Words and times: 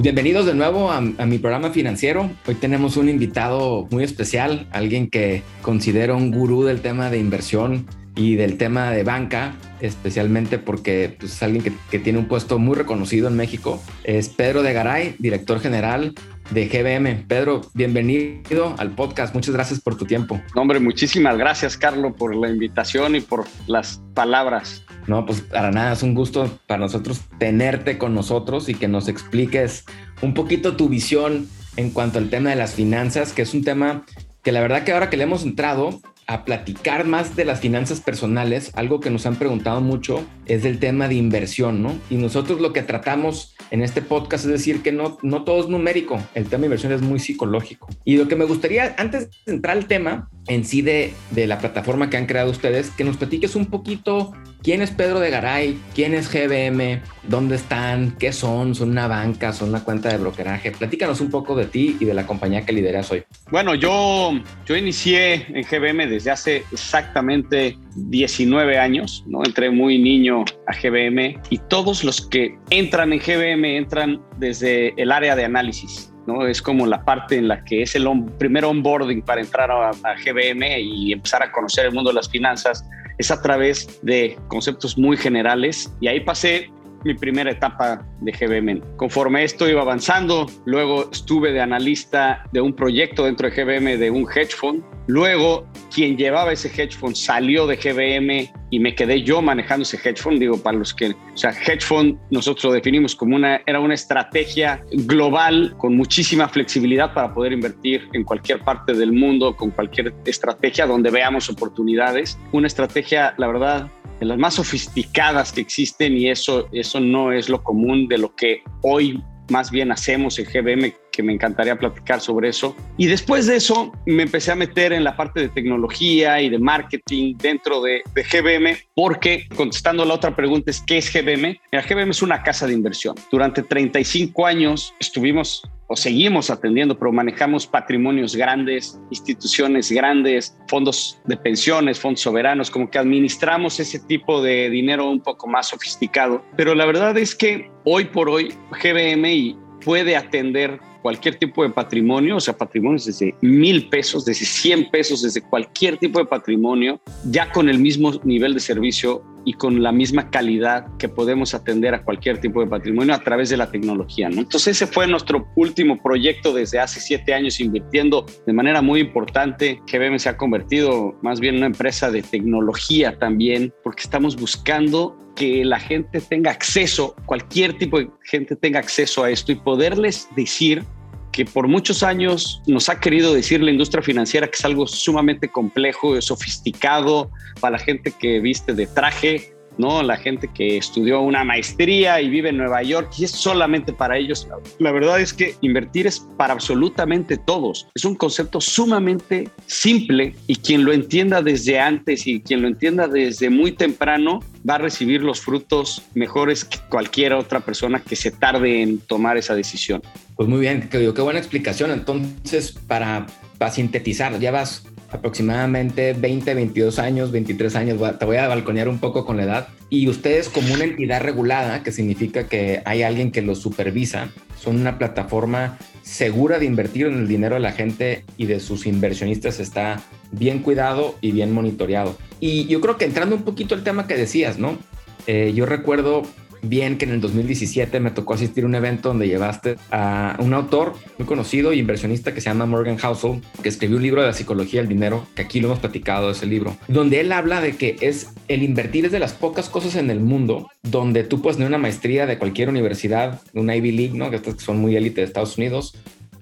Bienvenidos 0.00 0.46
de 0.46 0.54
nuevo 0.54 0.92
a, 0.92 1.00
mi 1.00 1.38
programa 1.38 1.70
financiero. 1.70 2.30
Hoy 2.46 2.54
tenemos 2.54 2.96
un 2.96 3.08
invitado 3.08 3.88
muy 3.90 4.04
especial, 4.04 4.68
alguien 4.70 5.10
que 5.10 5.42
considero 5.60 6.16
un 6.16 6.30
gurú 6.30 6.62
del 6.62 6.80
tema 6.82 7.10
de 7.10 7.18
inversión 7.18 7.84
y 8.14 8.36
del 8.36 8.58
tema 8.58 8.92
de 8.92 9.02
banca, 9.02 9.56
especialmente 9.80 10.60
porque 10.60 11.16
pues, 11.18 11.32
es 11.32 11.42
alguien 11.42 11.64
que, 11.64 11.72
que, 11.90 11.98
tiene 11.98 12.20
un 12.20 12.26
puesto 12.26 12.60
muy 12.60 12.76
reconocido 12.76 13.26
en 13.26 13.34
México. 13.34 13.82
Es 14.04 14.28
Pedro 14.28 14.62
de 14.62 14.72
Garay, 14.72 15.16
director 15.18 15.58
general 15.58 16.14
de 16.50 16.68
GBM. 16.68 17.26
Pedro, 17.26 17.62
bienvenido 17.74 18.76
al 18.78 18.92
podcast. 18.92 19.34
Muchas 19.34 19.52
gracias 19.52 19.80
por 19.80 19.96
tu 19.96 20.04
tiempo. 20.04 20.40
hombre, 20.54 20.78
muchísimas 20.78 21.36
gracias, 21.36 21.76
Carlos, 21.76 22.12
por 22.16 22.36
la 22.36 22.48
invitación 22.48 23.16
y 23.16 23.20
por 23.20 23.46
las 23.66 24.00
palabras. 24.14 24.84
No, 25.08 25.24
pues 25.24 25.40
para 25.40 25.70
nada, 25.70 25.94
es 25.94 26.02
un 26.02 26.14
gusto 26.14 26.58
para 26.66 26.80
nosotros 26.80 27.22
tenerte 27.38 27.96
con 27.96 28.14
nosotros 28.14 28.68
y 28.68 28.74
que 28.74 28.88
nos 28.88 29.08
expliques 29.08 29.86
un 30.20 30.34
poquito 30.34 30.76
tu 30.76 30.88
visión 30.88 31.48
en 31.76 31.90
cuanto 31.90 32.18
al 32.18 32.28
tema 32.28 32.50
de 32.50 32.56
las 32.56 32.74
finanzas, 32.74 33.32
que 33.32 33.42
es 33.42 33.54
un 33.54 33.64
tema 33.64 34.04
que 34.42 34.52
la 34.52 34.60
verdad 34.60 34.84
que 34.84 34.92
ahora 34.92 35.08
que 35.08 35.16
le 35.16 35.24
hemos 35.24 35.44
entrado, 35.44 36.00
a 36.28 36.44
platicar 36.44 37.06
más 37.06 37.36
de 37.36 37.46
las 37.46 37.60
finanzas 37.60 38.02
personales, 38.02 38.70
algo 38.74 39.00
que 39.00 39.08
nos 39.08 39.24
han 39.24 39.36
preguntado 39.36 39.80
mucho 39.80 40.26
es 40.44 40.62
del 40.62 40.78
tema 40.78 41.08
de 41.08 41.14
inversión, 41.14 41.82
¿no? 41.82 41.98
Y 42.10 42.16
nosotros 42.16 42.60
lo 42.60 42.74
que 42.74 42.82
tratamos 42.82 43.56
en 43.70 43.82
este 43.82 44.02
podcast 44.02 44.44
es 44.44 44.50
decir 44.50 44.82
que 44.82 44.92
no, 44.92 45.16
no 45.22 45.44
todo 45.44 45.60
es 45.60 45.68
numérico, 45.70 46.20
el 46.34 46.44
tema 46.44 46.60
de 46.60 46.66
inversión 46.66 46.92
es 46.92 47.00
muy 47.00 47.18
psicológico. 47.18 47.88
Y 48.04 48.18
lo 48.18 48.28
que 48.28 48.36
me 48.36 48.44
gustaría, 48.44 48.94
antes 48.98 49.30
de 49.46 49.54
entrar 49.54 49.78
al 49.78 49.86
tema 49.86 50.28
en 50.48 50.66
sí 50.66 50.82
de, 50.82 51.14
de 51.30 51.46
la 51.46 51.60
plataforma 51.60 52.10
que 52.10 52.18
han 52.18 52.26
creado 52.26 52.50
ustedes, 52.50 52.90
que 52.90 53.04
nos 53.04 53.16
platiques 53.16 53.56
un 53.56 53.64
poquito 53.64 54.34
quién 54.62 54.82
es 54.82 54.90
Pedro 54.90 55.20
de 55.20 55.30
Garay, 55.30 55.80
quién 55.94 56.14
es 56.14 56.30
GBM, 56.30 57.00
dónde 57.22 57.56
están, 57.56 58.16
qué 58.18 58.32
son, 58.32 58.74
son 58.74 58.90
una 58.90 59.08
banca, 59.08 59.52
son 59.52 59.70
una 59.70 59.82
cuenta 59.82 60.10
de 60.10 60.18
brokeraje. 60.18 60.72
Platícanos 60.72 61.20
un 61.20 61.30
poco 61.30 61.56
de 61.56 61.64
ti 61.64 61.96
y 61.98 62.04
de 62.04 62.14
la 62.14 62.26
compañía 62.26 62.66
que 62.66 62.72
lideras 62.72 63.10
hoy. 63.10 63.24
Bueno, 63.50 63.74
yo, 63.74 64.32
yo 64.66 64.76
inicié 64.76 65.46
en 65.48 65.62
GBM 65.62 66.06
de 66.06 66.18
desde 66.18 66.32
hace 66.32 66.64
exactamente 66.72 67.78
19 67.94 68.76
años, 68.76 69.22
¿no? 69.28 69.44
Entré 69.44 69.70
muy 69.70 69.98
niño 69.98 70.44
a 70.66 70.74
GBM 70.74 71.40
y 71.48 71.58
todos 71.68 72.02
los 72.02 72.26
que 72.26 72.58
entran 72.70 73.12
en 73.12 73.20
GBM 73.20 73.76
entran 73.76 74.20
desde 74.36 75.00
el 75.00 75.12
área 75.12 75.36
de 75.36 75.44
análisis. 75.44 76.12
¿no? 76.26 76.44
Es 76.44 76.60
como 76.60 76.86
la 76.86 77.04
parte 77.04 77.36
en 77.36 77.46
la 77.46 77.64
que 77.64 77.82
es 77.82 77.94
el 77.94 78.06
primer 78.36 78.64
onboarding 78.64 79.22
para 79.22 79.40
entrar 79.40 79.70
a, 79.70 79.90
a, 79.90 80.14
GBM 80.16 80.80
y 80.80 81.12
empezar 81.12 81.42
a 81.42 81.52
conocer 81.52 81.86
el 81.86 81.92
mundo 81.92 82.10
de 82.10 82.16
las 82.16 82.28
finanzas. 82.28 82.84
Es 83.18 83.30
a 83.30 83.42
través 83.42 84.00
de 84.02 84.38
conceptos 84.48 84.96
muy 84.96 85.16
generales. 85.16 85.92
Y 86.00 86.08
ahí 86.08 86.20
pasé 86.20 86.70
mi 87.04 87.14
primera 87.14 87.50
etapa 87.50 88.04
de 88.20 88.32
GBM. 88.32 88.82
Conforme 88.96 89.44
esto 89.44 89.68
iba 89.68 89.82
avanzando, 89.82 90.46
luego 90.64 91.08
estuve 91.10 91.52
de 91.52 91.60
analista 91.60 92.44
de 92.52 92.60
un 92.60 92.74
proyecto 92.74 93.24
dentro 93.24 93.48
de 93.48 93.56
GBM 93.56 93.96
de 93.98 94.10
un 94.10 94.26
hedge 94.28 94.54
fund. 94.54 94.82
Luego, 95.06 95.66
quien 95.94 96.18
llevaba 96.18 96.52
ese 96.52 96.68
hedge 96.68 96.96
fund 96.96 97.14
salió 97.14 97.66
de 97.66 97.76
GBM 97.76 98.52
y 98.70 98.78
me 98.78 98.94
quedé 98.94 99.22
yo 99.22 99.40
manejando 99.40 99.84
ese 99.84 99.96
hedge 99.96 100.20
fund. 100.20 100.38
Digo, 100.38 100.62
para 100.62 100.76
los 100.76 100.92
que, 100.92 101.10
o 101.10 101.36
sea, 101.36 101.50
hedge 101.50 101.80
fund 101.80 102.18
nosotros 102.30 102.64
lo 102.64 102.72
definimos 102.72 103.14
como 103.14 103.36
una, 103.36 103.62
era 103.66 103.80
una 103.80 103.94
estrategia 103.94 104.84
global 104.92 105.74
con 105.78 105.96
muchísima 105.96 106.48
flexibilidad 106.48 107.14
para 107.14 107.32
poder 107.32 107.52
invertir 107.52 108.08
en 108.12 108.24
cualquier 108.24 108.60
parte 108.60 108.92
del 108.92 109.12
mundo 109.12 109.56
con 109.56 109.70
cualquier 109.70 110.12
estrategia 110.26 110.86
donde 110.86 111.10
veamos 111.10 111.48
oportunidades. 111.48 112.38
Una 112.52 112.66
estrategia, 112.66 113.34
la 113.38 113.46
verdad, 113.46 113.90
de 114.20 114.26
las 114.26 114.38
más 114.38 114.54
sofisticadas 114.54 115.52
que 115.52 115.60
existen 115.60 116.16
y 116.16 116.28
eso, 116.28 116.68
eso 116.72 117.00
no 117.00 117.32
es 117.32 117.48
lo 117.48 117.62
común 117.62 118.07
de 118.08 118.18
lo 118.18 118.34
que 118.34 118.62
hoy 118.82 119.22
más 119.50 119.70
bien 119.70 119.90
hacemos 119.90 120.38
en 120.38 120.44
GBM, 120.44 120.94
que 121.10 121.22
me 121.22 121.32
encantaría 121.32 121.76
platicar 121.76 122.20
sobre 122.20 122.50
eso. 122.50 122.76
Y 122.96 123.06
después 123.06 123.46
de 123.46 123.56
eso 123.56 123.92
me 124.06 124.22
empecé 124.22 124.52
a 124.52 124.54
meter 124.54 124.92
en 124.92 125.04
la 125.04 125.16
parte 125.16 125.40
de 125.40 125.48
tecnología 125.48 126.40
y 126.40 126.48
de 126.48 126.58
marketing 126.58 127.36
dentro 127.38 127.80
de, 127.82 128.02
de 128.14 128.22
GBM, 128.22 128.76
porque 128.94 129.48
contestando 129.54 130.04
la 130.04 130.14
otra 130.14 130.36
pregunta 130.36 130.70
es, 130.70 130.82
¿qué 130.86 130.98
es 130.98 131.12
GBM? 131.12 131.60
El 131.70 131.82
GBM 131.82 132.10
es 132.10 132.22
una 132.22 132.42
casa 132.42 132.66
de 132.66 132.74
inversión. 132.74 133.16
Durante 133.30 133.62
35 133.62 134.46
años 134.46 134.94
estuvimos 135.00 135.62
o 135.88 135.96
seguimos 135.96 136.50
atendiendo, 136.50 136.96
pero 136.98 137.10
manejamos 137.12 137.66
patrimonios 137.66 138.36
grandes, 138.36 139.00
instituciones 139.10 139.90
grandes, 139.90 140.56
fondos 140.68 141.18
de 141.24 141.36
pensiones, 141.36 141.98
fondos 141.98 142.20
soberanos, 142.20 142.70
como 142.70 142.88
que 142.90 142.98
administramos 142.98 143.80
ese 143.80 143.98
tipo 143.98 144.42
de 144.42 144.70
dinero 144.70 145.10
un 145.10 145.20
poco 145.20 145.48
más 145.48 145.68
sofisticado. 145.68 146.44
Pero 146.56 146.74
la 146.74 146.84
verdad 146.84 147.16
es 147.16 147.34
que 147.34 147.70
hoy 147.84 148.04
por 148.04 148.28
hoy 148.28 148.54
GBMI 148.82 149.56
puede 149.82 150.14
atender 150.14 150.78
cualquier 151.00 151.36
tipo 151.36 151.62
de 151.62 151.70
patrimonio, 151.70 152.36
o 152.36 152.40
sea, 152.40 152.56
patrimonios 152.56 153.06
desde 153.06 153.34
mil 153.40 153.88
pesos, 153.88 154.24
desde 154.24 154.44
100 154.44 154.90
pesos, 154.90 155.22
desde 155.22 155.40
cualquier 155.40 155.96
tipo 155.96 156.18
de 156.18 156.26
patrimonio, 156.26 157.00
ya 157.30 157.50
con 157.50 157.68
el 157.68 157.78
mismo 157.78 158.12
nivel 158.24 158.52
de 158.52 158.60
servicio 158.60 159.22
y 159.48 159.54
con 159.54 159.82
la 159.82 159.92
misma 159.92 160.28
calidad 160.28 160.86
que 160.98 161.08
podemos 161.08 161.54
atender 161.54 161.94
a 161.94 162.02
cualquier 162.02 162.38
tipo 162.38 162.60
de 162.60 162.66
patrimonio 162.66 163.14
a 163.14 163.20
través 163.20 163.48
de 163.48 163.56
la 163.56 163.70
tecnología. 163.70 164.28
¿no? 164.28 164.42
Entonces 164.42 164.76
ese 164.76 164.86
fue 164.86 165.06
nuestro 165.06 165.48
último 165.56 166.02
proyecto 166.02 166.52
desde 166.52 166.78
hace 166.78 167.00
siete 167.00 167.32
años 167.32 167.58
invirtiendo 167.58 168.26
de 168.46 168.52
manera 168.52 168.82
muy 168.82 169.00
importante. 169.00 169.80
GBM 169.90 170.18
se 170.18 170.28
ha 170.28 170.36
convertido 170.36 171.18
más 171.22 171.40
bien 171.40 171.54
en 171.54 171.60
una 171.60 171.68
empresa 171.68 172.10
de 172.10 172.20
tecnología 172.20 173.18
también 173.18 173.72
porque 173.82 174.02
estamos 174.02 174.36
buscando 174.36 175.16
que 175.34 175.64
la 175.64 175.80
gente 175.80 176.20
tenga 176.20 176.50
acceso, 176.50 177.16
cualquier 177.24 177.78
tipo 177.78 178.00
de 178.00 178.10
gente 178.24 178.54
tenga 178.54 178.80
acceso 178.80 179.24
a 179.24 179.30
esto 179.30 179.52
y 179.52 179.54
poderles 179.54 180.28
decir 180.36 180.84
que 181.32 181.44
por 181.44 181.68
muchos 181.68 182.02
años 182.02 182.62
nos 182.66 182.88
ha 182.88 183.00
querido 183.00 183.34
decir 183.34 183.62
la 183.62 183.70
industria 183.70 184.02
financiera 184.02 184.46
que 184.46 184.56
es 184.56 184.64
algo 184.64 184.86
sumamente 184.86 185.48
complejo, 185.48 186.20
sofisticado 186.20 187.30
para 187.60 187.72
la 187.72 187.78
gente 187.78 188.12
que 188.12 188.40
viste 188.40 188.74
de 188.74 188.86
traje, 188.86 189.54
¿no? 189.78 190.02
La 190.02 190.16
gente 190.16 190.48
que 190.52 190.76
estudió 190.76 191.20
una 191.20 191.44
maestría 191.44 192.20
y 192.20 192.28
vive 192.28 192.50
en 192.50 192.58
Nueva 192.58 192.82
York 192.82 193.10
y 193.18 193.24
es 193.24 193.30
solamente 193.30 193.92
para 193.92 194.18
ellos. 194.18 194.46
La 194.78 194.92
verdad 194.92 195.20
es 195.20 195.32
que 195.32 195.54
invertir 195.60 196.06
es 196.06 196.26
para 196.36 196.52
absolutamente 196.52 197.36
todos. 197.36 197.88
Es 197.94 198.04
un 198.04 198.14
concepto 198.14 198.60
sumamente 198.60 199.48
simple 199.66 200.34
y 200.46 200.56
quien 200.56 200.84
lo 200.84 200.92
entienda 200.92 201.42
desde 201.42 201.78
antes 201.78 202.26
y 202.26 202.40
quien 202.40 202.62
lo 202.62 202.68
entienda 202.68 203.08
desde 203.08 203.50
muy 203.50 203.72
temprano 203.72 204.40
va 204.68 204.74
a 204.74 204.78
recibir 204.78 205.22
los 205.22 205.40
frutos 205.40 206.02
mejores 206.14 206.64
que 206.64 206.78
cualquier 206.88 207.32
otra 207.32 207.60
persona 207.60 208.00
que 208.00 208.16
se 208.16 208.30
tarde 208.30 208.82
en 208.82 208.98
tomar 208.98 209.36
esa 209.36 209.54
decisión. 209.54 210.02
Pues 210.36 210.48
muy 210.48 210.60
bien, 210.60 210.88
qué, 210.90 211.08
buena 211.10 211.38
explicación. 211.38 211.90
Entonces, 211.90 212.72
para, 212.72 213.26
para 213.58 213.70
sintetizar, 213.70 214.38
ya 214.38 214.50
vas 214.50 214.84
aproximadamente 215.10 216.12
20, 216.12 216.54
22 216.54 216.98
años, 216.98 217.32
23 217.32 217.76
años, 217.76 218.18
te 218.18 218.24
voy 218.24 218.36
a 218.36 218.48
balconear 218.48 218.88
un 218.88 218.98
poco 218.98 219.24
con 219.24 219.36
la 219.36 219.44
edad. 219.44 219.68
Y 219.90 220.08
ustedes 220.08 220.48
como 220.48 220.74
una 220.74 220.84
entidad 220.84 221.22
regulada, 221.22 221.82
que 221.82 221.92
significa 221.92 222.46
que 222.46 222.82
hay 222.84 223.02
alguien 223.02 223.32
que 223.32 223.42
los 223.42 223.58
supervisa, 223.58 224.28
son 224.58 224.76
una 224.80 224.98
plataforma 224.98 225.78
segura 226.02 226.58
de 226.58 226.66
invertir 226.66 227.06
en 227.06 227.18
el 227.18 227.28
dinero 227.28 227.54
de 227.54 227.60
la 227.60 227.72
gente 227.72 228.24
y 228.36 228.46
de 228.46 228.60
sus 228.60 228.86
inversionistas, 228.86 229.60
está 229.60 230.02
bien 230.30 230.60
cuidado 230.60 231.14
y 231.20 231.32
bien 231.32 231.52
monitoreado. 231.52 232.16
Y 232.40 232.66
yo 232.66 232.80
creo 232.80 232.96
que 232.98 233.04
entrando 233.04 233.34
un 233.34 233.42
poquito 233.42 233.74
al 233.74 233.84
tema 233.84 234.06
que 234.06 234.16
decías, 234.16 234.58
¿no? 234.58 234.78
Eh, 235.26 235.52
yo 235.54 235.66
recuerdo 235.66 236.22
bien 236.62 236.98
que 236.98 237.04
en 237.04 237.12
el 237.12 237.20
2017 237.20 238.00
me 238.00 238.10
tocó 238.10 238.34
asistir 238.34 238.64
a 238.64 238.66
un 238.66 238.74
evento 238.74 239.08
donde 239.08 239.28
llevaste 239.28 239.76
a 239.90 240.36
un 240.38 240.54
autor 240.54 240.94
muy 241.18 241.26
conocido 241.26 241.72
y 241.72 241.78
inversionista 241.78 242.34
que 242.34 242.40
se 242.40 242.50
llama 242.50 242.66
Morgan 242.66 242.96
Housel, 242.96 243.42
que 243.62 243.68
escribió 243.68 243.96
un 243.96 244.02
libro 244.02 244.20
de 244.20 244.28
la 244.28 244.32
psicología 244.32 244.80
del 244.80 244.88
dinero, 244.88 245.26
que 245.34 245.42
aquí 245.42 245.60
lo 245.60 245.68
hemos 245.68 245.78
platicado 245.78 246.30
ese 246.30 246.46
libro, 246.46 246.76
donde 246.88 247.20
él 247.20 247.32
habla 247.32 247.60
de 247.60 247.76
que 247.76 247.96
es 248.00 248.32
el 248.48 248.62
invertir 248.62 249.06
es 249.06 249.12
de 249.12 249.18
las 249.18 249.32
pocas 249.32 249.68
cosas 249.68 249.96
en 249.96 250.10
el 250.10 250.20
mundo 250.20 250.68
donde 250.82 251.24
tú 251.24 251.42
puedes 251.42 251.56
tener 251.56 251.68
una 251.68 251.78
maestría 251.78 252.26
de 252.26 252.38
cualquier 252.38 252.68
universidad, 252.68 253.40
una 253.54 253.76
Ivy 253.76 253.92
League, 253.92 254.18
¿no? 254.18 254.30
que 254.30 254.36
estas 254.36 254.54
que 254.54 254.60
son 254.60 254.78
muy 254.78 254.96
élite 254.96 255.20
de 255.20 255.26
Estados 255.26 255.56
Unidos, 255.58 255.96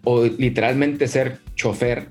o 0.04 0.24
literalmente 0.24 1.08
ser 1.08 1.40
chofer 1.56 2.08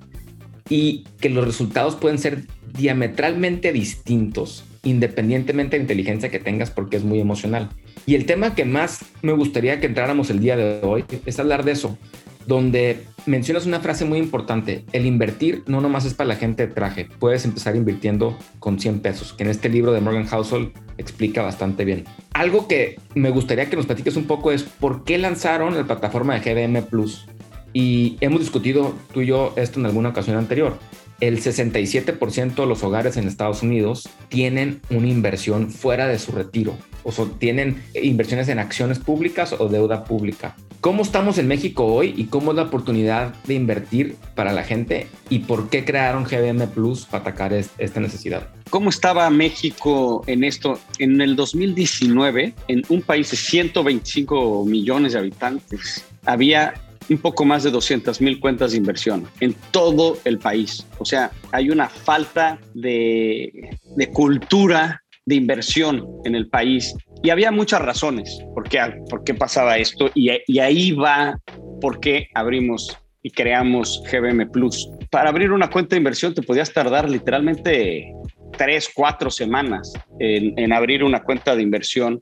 y 0.69 1.05
que 1.19 1.29
los 1.29 1.45
resultados 1.45 1.95
pueden 1.95 2.19
ser 2.19 2.43
diametralmente 2.77 3.71
distintos 3.71 4.65
independientemente 4.85 5.75
de 5.75 5.79
la 5.79 5.83
inteligencia 5.83 6.29
que 6.29 6.39
tengas 6.39 6.71
porque 6.71 6.97
es 6.97 7.03
muy 7.03 7.19
emocional. 7.19 7.69
Y 8.05 8.15
el 8.15 8.25
tema 8.25 8.53
que 8.53 8.65
más 8.65 9.03
me 9.21 9.33
gustaría 9.33 9.79
que 9.79 9.87
entráramos 9.87 10.29
el 10.29 10.39
día 10.39 10.55
de 10.55 10.79
hoy 10.83 11.05
es 11.25 11.39
hablar 11.39 11.65
de 11.65 11.71
eso, 11.71 11.97
donde 12.45 13.03
mencionas 13.25 13.65
una 13.65 13.79
frase 13.79 14.05
muy 14.05 14.19
importante. 14.19 14.85
El 14.91 15.05
invertir 15.05 15.63
no 15.65 15.81
nomás 15.81 16.05
es 16.05 16.13
para 16.13 16.27
la 16.27 16.35
gente 16.35 16.67
de 16.67 16.73
traje. 16.73 17.07
Puedes 17.19 17.45
empezar 17.45 17.75
invirtiendo 17.75 18.37
con 18.59 18.79
100 18.79 18.99
pesos, 18.99 19.33
que 19.33 19.43
en 19.43 19.49
este 19.49 19.69
libro 19.69 19.91
de 19.91 20.01
Morgan 20.01 20.27
Housel 20.27 20.71
explica 20.97 21.41
bastante 21.41 21.83
bien. 21.83 22.05
Algo 22.33 22.67
que 22.67 22.99
me 23.15 23.31
gustaría 23.31 23.69
que 23.69 23.75
nos 23.75 23.87
platiques 23.87 24.15
un 24.15 24.25
poco 24.25 24.51
es 24.51 24.63
por 24.63 25.03
qué 25.03 25.17
lanzaron 25.17 25.75
la 25.75 25.83
plataforma 25.85 26.39
de 26.39 26.41
GBM 26.41 26.83
Plus. 26.83 27.25
Y 27.73 28.17
hemos 28.21 28.39
discutido 28.39 28.93
tú 29.13 29.21
y 29.21 29.25
yo 29.25 29.53
esto 29.57 29.79
en 29.79 29.87
alguna 29.87 30.09
ocasión 30.09 30.37
anterior. 30.37 30.77
El 31.21 31.41
67% 31.41 32.55
de 32.55 32.65
los 32.65 32.83
hogares 32.83 33.15
en 33.15 33.27
Estados 33.27 33.63
Unidos 33.63 34.09
tienen 34.27 34.81
una 34.89 35.07
inversión 35.07 35.71
fuera 35.71 36.07
de 36.07 36.19
su 36.19 36.33
retiro, 36.33 36.77
o 37.03 37.11
tienen 37.25 37.83
inversiones 37.93 38.49
en 38.49 38.59
acciones 38.59 38.99
públicas 38.99 39.55
o 39.57 39.69
deuda 39.69 40.03
pública. 40.03 40.55
¿Cómo 40.81 41.01
estamos 41.01 41.37
en 41.37 41.47
México 41.47 41.85
hoy 41.85 42.13
y 42.15 42.25
cómo 42.25 42.51
es 42.51 42.57
la 42.57 42.63
oportunidad 42.63 43.33
de 43.45 43.55
invertir 43.55 44.17
para 44.35 44.53
la 44.53 44.63
gente 44.63 45.07
y 45.29 45.39
por 45.39 45.69
qué 45.69 45.83
crearon 45.83 46.25
GBM 46.25 46.67
Plus 46.67 47.05
para 47.05 47.21
atacar 47.21 47.53
esta 47.53 47.99
necesidad? 47.99 48.49
¿Cómo 48.69 48.89
estaba 48.89 49.29
México 49.29 50.23
en 50.27 50.43
esto? 50.43 50.79
En 50.99 51.21
el 51.21 51.35
2019, 51.35 52.53
en 52.67 52.83
un 52.89 53.01
país 53.01 53.31
de 53.31 53.37
125 53.37 54.65
millones 54.65 55.13
de 55.13 55.19
habitantes, 55.19 56.05
había 56.25 56.73
un 57.09 57.17
poco 57.17 57.45
más 57.45 57.63
de 57.63 57.71
200 57.71 58.21
mil 58.21 58.39
cuentas 58.39 58.71
de 58.71 58.77
inversión 58.77 59.27
en 59.39 59.55
todo 59.71 60.17
el 60.25 60.39
país. 60.39 60.85
O 60.97 61.05
sea, 61.05 61.31
hay 61.51 61.69
una 61.69 61.89
falta 61.89 62.59
de, 62.73 63.69
cultura 64.13 65.03
de 65.25 65.35
inversión 65.35 66.05
en 66.23 66.35
el 66.35 66.47
país 66.49 66.93
y 67.23 67.29
había 67.29 67.51
muchas 67.51 67.81
razones 67.81 68.39
por 68.53 68.67
qué, 68.69 68.79
por 69.09 69.23
qué 69.23 69.33
pasaba 69.33 69.77
esto 69.77 70.11
y, 70.13 70.29
ahí 70.59 70.91
va 70.91 71.39
por 71.81 71.99
qué 71.99 72.27
abrimos 72.33 72.97
y 73.23 73.31
creamos 73.31 74.03
GBM 74.11 74.51
Plus. 74.51 74.89
Para 75.09 75.29
abrir 75.29 75.51
una 75.51 75.69
cuenta 75.69 75.95
de 75.95 75.97
inversión 75.97 76.33
te 76.33 76.43
podías 76.43 76.71
tardar 76.71 77.09
literalmente 77.09 78.11
tres, 78.57 78.89
cuatro 78.93 79.31
semanas 79.31 79.93
en 80.19 80.71
abrir 80.71 81.03
una 81.03 81.23
cuenta 81.23 81.55
de 81.55 81.63
inversión 81.63 82.21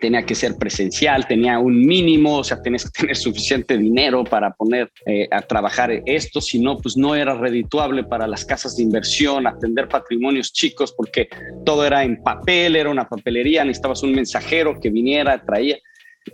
tenía 0.00 0.24
que 0.24 0.34
ser 0.34 0.56
presencial, 0.56 1.26
tenía 1.26 1.58
un 1.58 1.80
mínimo, 1.80 2.38
o 2.38 2.44
sea, 2.44 2.60
tenías 2.60 2.84
que 2.84 2.90
tener 3.00 3.16
suficiente 3.16 3.76
dinero 3.78 4.24
para 4.24 4.52
poner 4.52 4.90
eh, 5.06 5.28
a 5.30 5.42
trabajar 5.42 5.90
esto, 6.06 6.40
si 6.40 6.58
no, 6.58 6.78
pues 6.78 6.96
no 6.96 7.14
era 7.14 7.34
redituable 7.34 8.04
para 8.04 8.26
las 8.26 8.44
casas 8.44 8.76
de 8.76 8.82
inversión, 8.82 9.46
atender 9.46 9.88
patrimonios 9.88 10.52
chicos, 10.52 10.92
porque 10.96 11.28
todo 11.64 11.84
era 11.84 12.04
en 12.04 12.22
papel, 12.22 12.76
era 12.76 12.90
una 12.90 13.08
papelería, 13.08 13.64
necesitabas 13.64 14.02
un 14.02 14.12
mensajero 14.12 14.78
que 14.80 14.90
viniera, 14.90 15.42
traía, 15.44 15.78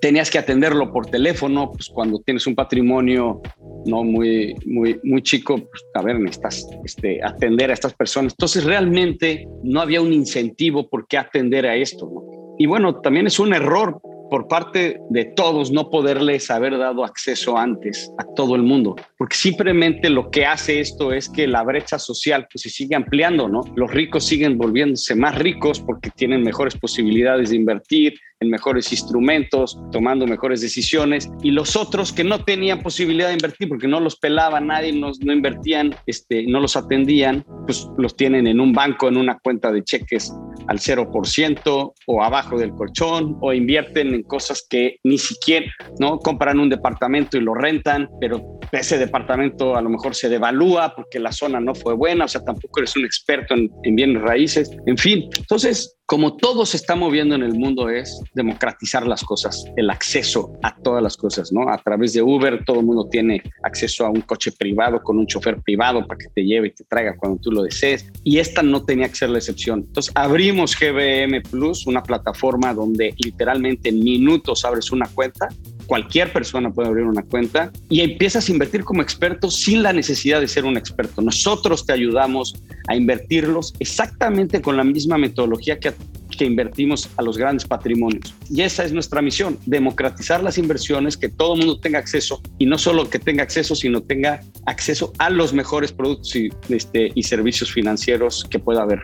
tenías 0.00 0.30
que 0.30 0.38
atenderlo 0.38 0.92
por 0.92 1.06
teléfono, 1.06 1.72
pues 1.72 1.88
cuando 1.88 2.20
tienes 2.20 2.46
un 2.46 2.54
patrimonio 2.54 3.40
no 3.86 4.02
muy, 4.02 4.54
muy, 4.66 4.98
muy 5.04 5.22
chico, 5.22 5.56
pues 5.58 5.84
a 5.94 6.02
ver, 6.02 6.18
necesitas 6.18 6.66
este, 6.84 7.22
atender 7.22 7.70
a 7.70 7.74
estas 7.74 7.94
personas. 7.94 8.32
Entonces 8.32 8.64
realmente 8.64 9.46
no 9.62 9.80
había 9.80 10.00
un 10.00 10.12
incentivo 10.12 10.88
por 10.88 11.06
qué 11.06 11.18
atender 11.18 11.66
a 11.66 11.76
esto, 11.76 12.10
¿no? 12.12 12.35
Y 12.58 12.66
bueno, 12.66 13.00
también 13.00 13.26
es 13.26 13.38
un 13.38 13.52
error 13.52 14.00
por 14.30 14.48
parte 14.48 14.98
de 15.10 15.24
todos 15.24 15.70
no 15.70 15.90
poderles 15.90 16.50
haber 16.50 16.76
dado 16.78 17.04
acceso 17.04 17.56
antes 17.56 18.10
a 18.18 18.24
todo 18.34 18.56
el 18.56 18.62
mundo, 18.62 18.96
porque 19.18 19.36
simplemente 19.36 20.10
lo 20.10 20.30
que 20.30 20.46
hace 20.46 20.80
esto 20.80 21.12
es 21.12 21.28
que 21.28 21.46
la 21.46 21.62
brecha 21.62 21.98
social 21.98 22.46
pues, 22.52 22.62
se 22.62 22.70
sigue 22.70 22.96
ampliando, 22.96 23.48
¿no? 23.48 23.62
Los 23.76 23.92
ricos 23.92 24.24
siguen 24.24 24.58
volviéndose 24.58 25.14
más 25.14 25.36
ricos 25.38 25.80
porque 25.80 26.10
tienen 26.10 26.42
mejores 26.42 26.76
posibilidades 26.76 27.50
de 27.50 27.56
invertir, 27.56 28.18
en 28.40 28.50
mejores 28.50 28.92
instrumentos, 28.92 29.78
tomando 29.92 30.26
mejores 30.26 30.60
decisiones, 30.60 31.30
y 31.42 31.52
los 31.52 31.74
otros 31.74 32.12
que 32.12 32.22
no 32.22 32.44
tenían 32.44 32.82
posibilidad 32.82 33.28
de 33.28 33.34
invertir 33.34 33.68
porque 33.68 33.88
no 33.88 33.98
los 33.98 34.16
pelaba 34.16 34.60
nadie, 34.60 34.92
no, 34.92 35.10
no 35.24 35.32
invertían, 35.32 35.94
este, 36.04 36.46
no 36.46 36.60
los 36.60 36.76
atendían, 36.76 37.46
pues 37.64 37.88
los 37.96 38.14
tienen 38.14 38.46
en 38.46 38.60
un 38.60 38.74
banco, 38.74 39.08
en 39.08 39.16
una 39.16 39.38
cuenta 39.38 39.72
de 39.72 39.82
cheques 39.82 40.34
al 40.68 40.78
0% 40.78 41.92
o 42.06 42.22
abajo 42.22 42.58
del 42.58 42.72
colchón 42.72 43.36
o 43.40 43.52
invierten 43.52 44.14
en 44.14 44.22
cosas 44.22 44.66
que 44.68 44.98
ni 45.04 45.18
siquiera, 45.18 45.66
¿no? 45.98 46.18
Compran 46.18 46.58
un 46.58 46.68
departamento 46.68 47.36
y 47.36 47.40
lo 47.40 47.54
rentan, 47.54 48.08
pero 48.20 48.58
ese 48.72 48.98
departamento 48.98 49.76
a 49.76 49.82
lo 49.82 49.90
mejor 49.90 50.14
se 50.14 50.28
devalúa 50.28 50.94
porque 50.94 51.18
la 51.18 51.32
zona 51.32 51.60
no 51.60 51.74
fue 51.74 51.94
buena, 51.94 52.24
o 52.24 52.28
sea, 52.28 52.42
tampoco 52.42 52.80
eres 52.80 52.96
un 52.96 53.04
experto 53.04 53.54
en, 53.54 53.70
en 53.84 53.96
bienes 53.96 54.22
raíces, 54.22 54.70
en 54.86 54.96
fin. 54.96 55.28
Entonces, 55.38 55.96
como 56.06 56.36
todo 56.36 56.64
se 56.64 56.76
está 56.76 56.94
moviendo 56.94 57.34
en 57.34 57.42
el 57.42 57.54
mundo 57.54 57.90
es 57.90 58.20
democratizar 58.32 59.04
las 59.06 59.24
cosas, 59.24 59.64
el 59.76 59.90
acceso 59.90 60.52
a 60.62 60.76
todas 60.76 61.02
las 61.02 61.16
cosas, 61.16 61.52
¿no? 61.52 61.68
A 61.68 61.78
través 61.78 62.12
de 62.12 62.22
Uber 62.22 62.64
todo 62.64 62.78
el 62.78 62.86
mundo 62.86 63.08
tiene 63.10 63.42
acceso 63.64 64.06
a 64.06 64.10
un 64.10 64.20
coche 64.20 64.52
privado 64.52 65.02
con 65.02 65.18
un 65.18 65.26
chofer 65.26 65.60
privado 65.62 66.06
para 66.06 66.18
que 66.18 66.28
te 66.32 66.44
lleve 66.44 66.68
y 66.68 66.74
te 66.74 66.84
traiga 66.84 67.16
cuando 67.16 67.40
tú 67.40 67.50
lo 67.50 67.62
desees. 67.62 68.08
Y 68.22 68.38
esta 68.38 68.62
no 68.62 68.84
tenía 68.84 69.08
que 69.08 69.16
ser 69.16 69.30
la 69.30 69.38
excepción. 69.38 69.80
Entonces 69.80 70.12
abrimos 70.46 70.76
GBM 70.78 71.42
Plus, 71.42 71.88
una 71.88 72.04
plataforma 72.04 72.72
donde 72.72 73.12
literalmente 73.18 73.88
en 73.88 73.98
minutos 73.98 74.64
abres 74.64 74.92
una 74.92 75.08
cuenta 75.08 75.48
cualquier 75.86 76.32
persona 76.32 76.70
puede 76.70 76.88
abrir 76.88 77.04
una 77.04 77.22
cuenta 77.22 77.72
y 77.88 78.00
empiezas 78.00 78.48
a 78.48 78.52
invertir 78.52 78.84
como 78.84 79.02
experto 79.02 79.50
sin 79.50 79.82
la 79.82 79.92
necesidad 79.92 80.40
de 80.40 80.48
ser 80.48 80.64
un 80.64 80.76
experto. 80.76 81.22
Nosotros 81.22 81.86
te 81.86 81.92
ayudamos 81.92 82.62
a 82.88 82.96
invertirlos 82.96 83.72
exactamente 83.78 84.60
con 84.60 84.76
la 84.76 84.84
misma 84.84 85.16
metodología 85.16 85.78
que, 85.78 85.92
que 86.36 86.44
invertimos 86.44 87.08
a 87.16 87.22
los 87.22 87.38
grandes 87.38 87.66
patrimonios. 87.66 88.34
Y 88.50 88.62
esa 88.62 88.84
es 88.84 88.92
nuestra 88.92 89.22
misión, 89.22 89.58
democratizar 89.66 90.42
las 90.42 90.58
inversiones, 90.58 91.16
que 91.16 91.28
todo 91.28 91.54
el 91.54 91.60
mundo 91.60 91.78
tenga 91.80 91.98
acceso 91.98 92.40
y 92.58 92.66
no 92.66 92.78
solo 92.78 93.08
que 93.08 93.18
tenga 93.18 93.42
acceso, 93.42 93.74
sino 93.74 94.02
tenga 94.02 94.40
acceso 94.66 95.12
a 95.18 95.30
los 95.30 95.52
mejores 95.52 95.92
productos 95.92 96.34
y, 96.36 96.50
este, 96.68 97.10
y 97.14 97.22
servicios 97.22 97.72
financieros 97.72 98.44
que 98.50 98.58
pueda 98.58 98.82
haber 98.82 99.00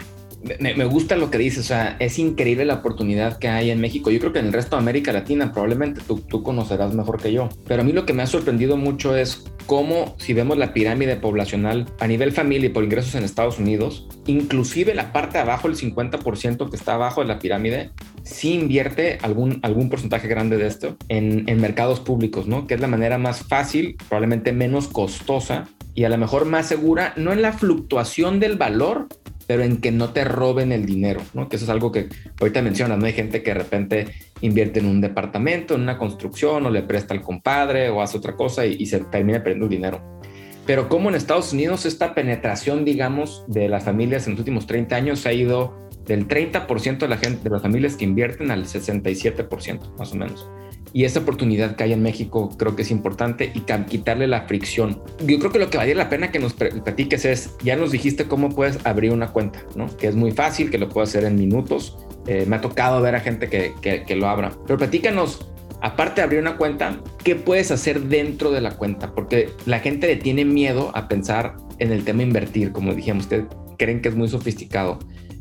me, 0.58 0.84
gusta 0.84 1.16
lo 1.16 1.30
que 1.30 1.38
dices, 1.38 1.60
o 1.60 1.68
sea, 1.68 1.96
es 2.00 2.18
increíble 2.18 2.64
la 2.64 2.74
oportunidad 2.74 3.38
que 3.38 3.48
hay 3.48 3.70
en 3.70 3.80
México. 3.80 4.10
Yo 4.10 4.18
creo 4.18 4.32
que 4.32 4.40
en 4.40 4.46
el 4.46 4.52
resto 4.52 4.76
de 4.76 4.82
América 4.82 5.12
Latina 5.12 5.52
probablemente 5.52 6.00
tú, 6.06 6.18
tú 6.20 6.42
conocerás 6.42 6.94
mejor 6.94 7.20
que 7.20 7.32
yo. 7.32 7.48
Pero 7.66 7.82
a 7.82 7.84
mí 7.84 7.92
lo 7.92 8.06
que 8.06 8.12
me 8.12 8.22
ha 8.22 8.26
sorprendido 8.26 8.76
mucho 8.76 9.16
es 9.16 9.44
cómo, 9.66 10.16
si 10.18 10.34
vemos 10.34 10.58
la 10.58 10.72
pirámide 10.74 11.16
poblacional 11.16 11.86
a 12.00 12.06
nivel 12.06 12.32
familia 12.32 12.68
y 12.68 12.72
por 12.72 12.82
ingresos 12.82 13.14
en 13.14 13.24
Estados 13.24 13.58
Unidos, 13.58 14.08
inclusive 14.26 14.94
la 14.94 15.12
parte 15.12 15.38
de 15.38 15.42
abajo, 15.42 15.68
el 15.68 15.76
50% 15.76 16.70
que 16.70 16.76
está 16.76 16.94
abajo 16.94 17.20
de 17.20 17.28
la 17.28 17.38
pirámide, 17.38 17.90
sí 18.24 18.54
invierte 18.54 19.18
algún, 19.22 19.60
algún 19.62 19.90
porcentaje 19.90 20.26
grande 20.26 20.56
de 20.56 20.66
esto 20.66 20.96
en, 21.08 21.48
en 21.48 21.60
mercados 21.60 22.00
públicos, 22.00 22.46
¿no? 22.46 22.66
Que 22.66 22.74
es 22.74 22.80
la 22.80 22.88
manera 22.88 23.18
más 23.18 23.44
fácil, 23.44 23.96
probablemente 24.08 24.52
menos 24.52 24.88
costosa 24.88 25.68
y 25.94 26.04
a 26.04 26.08
lo 26.08 26.18
mejor 26.18 26.46
más 26.46 26.66
segura, 26.66 27.12
no 27.16 27.32
en 27.32 27.42
la 27.42 27.52
fluctuación 27.52 28.40
del 28.40 28.56
valor, 28.56 29.08
pero 29.46 29.62
en 29.62 29.78
que 29.78 29.92
no 29.92 30.10
te 30.10 30.24
roben 30.24 30.72
el 30.72 30.86
dinero, 30.86 31.20
¿no? 31.34 31.48
Que 31.48 31.56
eso 31.56 31.64
es 31.64 31.70
algo 31.70 31.92
que 31.92 32.08
ahorita 32.40 32.62
mencionas, 32.62 32.98
¿no? 32.98 33.06
Hay 33.06 33.12
gente 33.12 33.42
que 33.42 33.50
de 33.50 33.58
repente 33.58 34.08
invierte 34.40 34.80
en 34.80 34.86
un 34.86 35.00
departamento, 35.00 35.74
en 35.74 35.82
una 35.82 35.98
construcción, 35.98 36.66
o 36.66 36.70
le 36.70 36.82
presta 36.82 37.14
al 37.14 37.22
compadre, 37.22 37.88
o 37.90 38.02
hace 38.02 38.18
otra 38.18 38.34
cosa 38.34 38.66
y, 38.66 38.84
se 38.86 39.00
termina 39.00 39.42
perdiendo 39.42 39.66
el 39.66 39.70
dinero. 39.70 40.20
Pero 40.66 40.88
como 40.88 41.08
en 41.08 41.16
Estados 41.16 41.52
Unidos 41.52 41.86
esta 41.86 42.14
penetración, 42.14 42.84
digamos, 42.84 43.44
de 43.48 43.68
las 43.68 43.84
familias 43.84 44.26
en 44.26 44.32
los 44.32 44.40
últimos 44.40 44.66
30 44.66 44.94
años 44.94 45.26
ha 45.26 45.32
ido 45.32 45.88
del 46.06 46.28
30% 46.28 46.98
de 46.98 47.08
la 47.08 47.16
gente, 47.16 47.44
de 47.44 47.50
las 47.50 47.62
familias 47.62 47.96
que 47.96 48.04
invierten 48.04 48.50
al 48.50 48.64
67%, 48.64 49.96
más 49.96 50.12
o 50.12 50.16
menos. 50.16 50.48
Y 50.92 51.04
esa 51.04 51.20
oportunidad 51.20 51.76
que 51.76 51.84
hay 51.84 51.92
en 51.92 52.02
México 52.02 52.50
creo 52.58 52.76
que 52.76 52.82
es 52.82 52.90
importante 52.90 53.50
y 53.54 53.60
quitarle 53.60 54.26
la 54.26 54.42
fricción. 54.42 55.02
Yo 55.26 55.38
creo 55.38 55.50
que 55.50 55.58
lo 55.58 55.70
que 55.70 55.78
vale 55.78 55.94
la 55.94 56.10
pena 56.10 56.30
que 56.30 56.38
nos 56.38 56.52
platiques 56.52 57.24
es, 57.24 57.56
ya 57.62 57.76
nos 57.76 57.92
dijiste 57.92 58.26
cómo 58.26 58.50
puedes 58.50 58.84
abrir 58.84 59.12
una 59.12 59.32
cuenta, 59.32 59.64
¿no? 59.74 59.94
Que 59.96 60.08
es 60.08 60.14
muy 60.14 60.32
fácil, 60.32 60.70
que 60.70 60.78
lo 60.78 60.88
puedes 60.88 61.10
hacer 61.10 61.24
en 61.24 61.36
minutos. 61.36 61.96
Eh, 62.26 62.44
me 62.46 62.56
ha 62.56 62.60
tocado 62.60 63.00
ver 63.00 63.14
a 63.14 63.20
gente 63.20 63.48
que, 63.48 63.72
que, 63.80 64.04
que 64.04 64.16
lo 64.16 64.28
abra. 64.28 64.52
Pero 64.66 64.78
platícanos, 64.78 65.48
aparte 65.80 66.20
de 66.20 66.24
abrir 66.24 66.40
una 66.40 66.58
cuenta, 66.58 67.00
¿qué 67.24 67.36
puedes 67.36 67.70
hacer 67.70 68.02
dentro 68.02 68.50
de 68.50 68.60
la 68.60 68.72
cuenta? 68.72 69.14
Porque 69.14 69.48
la 69.64 69.80
gente 69.80 70.06
le 70.06 70.16
tiene 70.16 70.44
miedo 70.44 70.90
a 70.94 71.08
pensar 71.08 71.56
en 71.78 71.90
el 71.90 72.04
tema 72.04 72.22
invertir, 72.22 72.72
como 72.72 72.94
dijimos, 72.94 73.24
ustedes 73.24 73.46
creen 73.78 74.02
que 74.02 74.10
es 74.10 74.14
muy 74.14 74.28
sofisticado. 74.28 74.98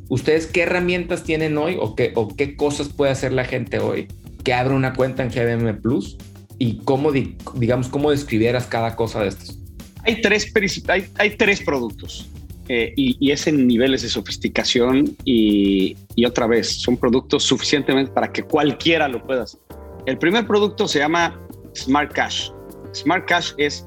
¿Ustedes 0.07 0.47
qué 0.47 0.63
herramientas 0.63 1.23
tienen 1.23 1.57
hoy 1.57 1.77
o 1.79 1.95
qué, 1.95 2.11
o 2.15 2.29
qué 2.35 2.55
cosas 2.55 2.89
puede 2.89 3.11
hacer 3.11 3.31
la 3.31 3.45
gente 3.45 3.79
hoy 3.79 4.07
que 4.43 4.53
abre 4.53 4.73
una 4.73 4.93
cuenta 4.93 5.23
en 5.23 5.29
GBM 5.29 5.81
Plus 5.81 6.17
y 6.57 6.77
cómo, 6.83 7.11
digamos, 7.11 7.87
cómo 7.87 8.11
describieras 8.11 8.67
cada 8.67 8.95
cosa 8.95 9.21
de 9.21 9.29
estos. 9.29 9.57
Hay 10.03 10.21
tres, 10.21 10.51
hay, 10.87 11.05
hay 11.17 11.31
tres 11.31 11.61
productos 11.61 12.27
eh, 12.69 12.93
y, 12.95 13.31
es 13.31 13.47
en 13.47 13.67
niveles 13.67 14.01
de 14.01 14.09
sofisticación 14.09 15.15
y, 15.25 15.95
y, 16.15 16.25
otra 16.25 16.47
vez, 16.47 16.81
son 16.81 16.97
productos 16.97 17.43
suficientemente 17.43 18.11
para 18.11 18.31
que 18.31 18.43
cualquiera 18.43 19.07
lo 19.07 19.23
pueda 19.23 19.43
hacer. 19.43 19.59
El 20.05 20.17
primer 20.17 20.47
producto 20.47 20.87
se 20.87 20.99
llama 20.99 21.39
Smart 21.75 22.13
Cash. 22.13 22.49
Smart 22.93 23.27
Cash 23.27 23.51
es 23.57 23.85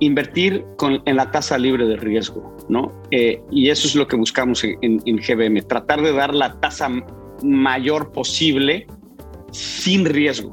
invertir 0.00 0.64
con, 0.76 1.02
en 1.06 1.16
la 1.16 1.30
tasa 1.30 1.58
libre 1.58 1.86
de 1.86 1.96
riesgo, 1.96 2.56
¿no? 2.68 2.92
Eh, 3.10 3.40
y 3.50 3.70
eso 3.70 3.86
es 3.86 3.94
lo 3.94 4.06
que 4.06 4.16
buscamos 4.16 4.64
en, 4.64 4.76
en, 4.82 5.00
en 5.06 5.16
GBM, 5.16 5.62
tratar 5.66 6.02
de 6.02 6.12
dar 6.12 6.34
la 6.34 6.58
tasa 6.60 6.90
mayor 7.42 8.12
posible 8.12 8.86
sin 9.50 10.04
riesgo. 10.04 10.52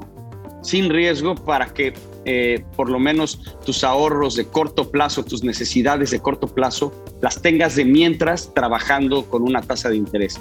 sin 0.62 0.90
riesgo 0.90 1.34
para 1.34 1.66
que 1.72 1.94
eh, 2.24 2.62
por 2.76 2.90
lo 2.90 2.98
menos 2.98 3.40
tus 3.64 3.84
ahorros 3.84 4.34
de 4.34 4.44
corto 4.44 4.90
plazo, 4.90 5.24
tus 5.24 5.42
necesidades 5.42 6.10
de 6.10 6.20
corto 6.20 6.46
plazo, 6.46 6.92
las 7.22 7.40
tengas 7.40 7.76
de 7.76 7.86
mientras 7.86 8.52
trabajando 8.52 9.24
con 9.24 9.42
una 9.44 9.62
tasa 9.62 9.88
de 9.88 9.96
interés. 9.96 10.38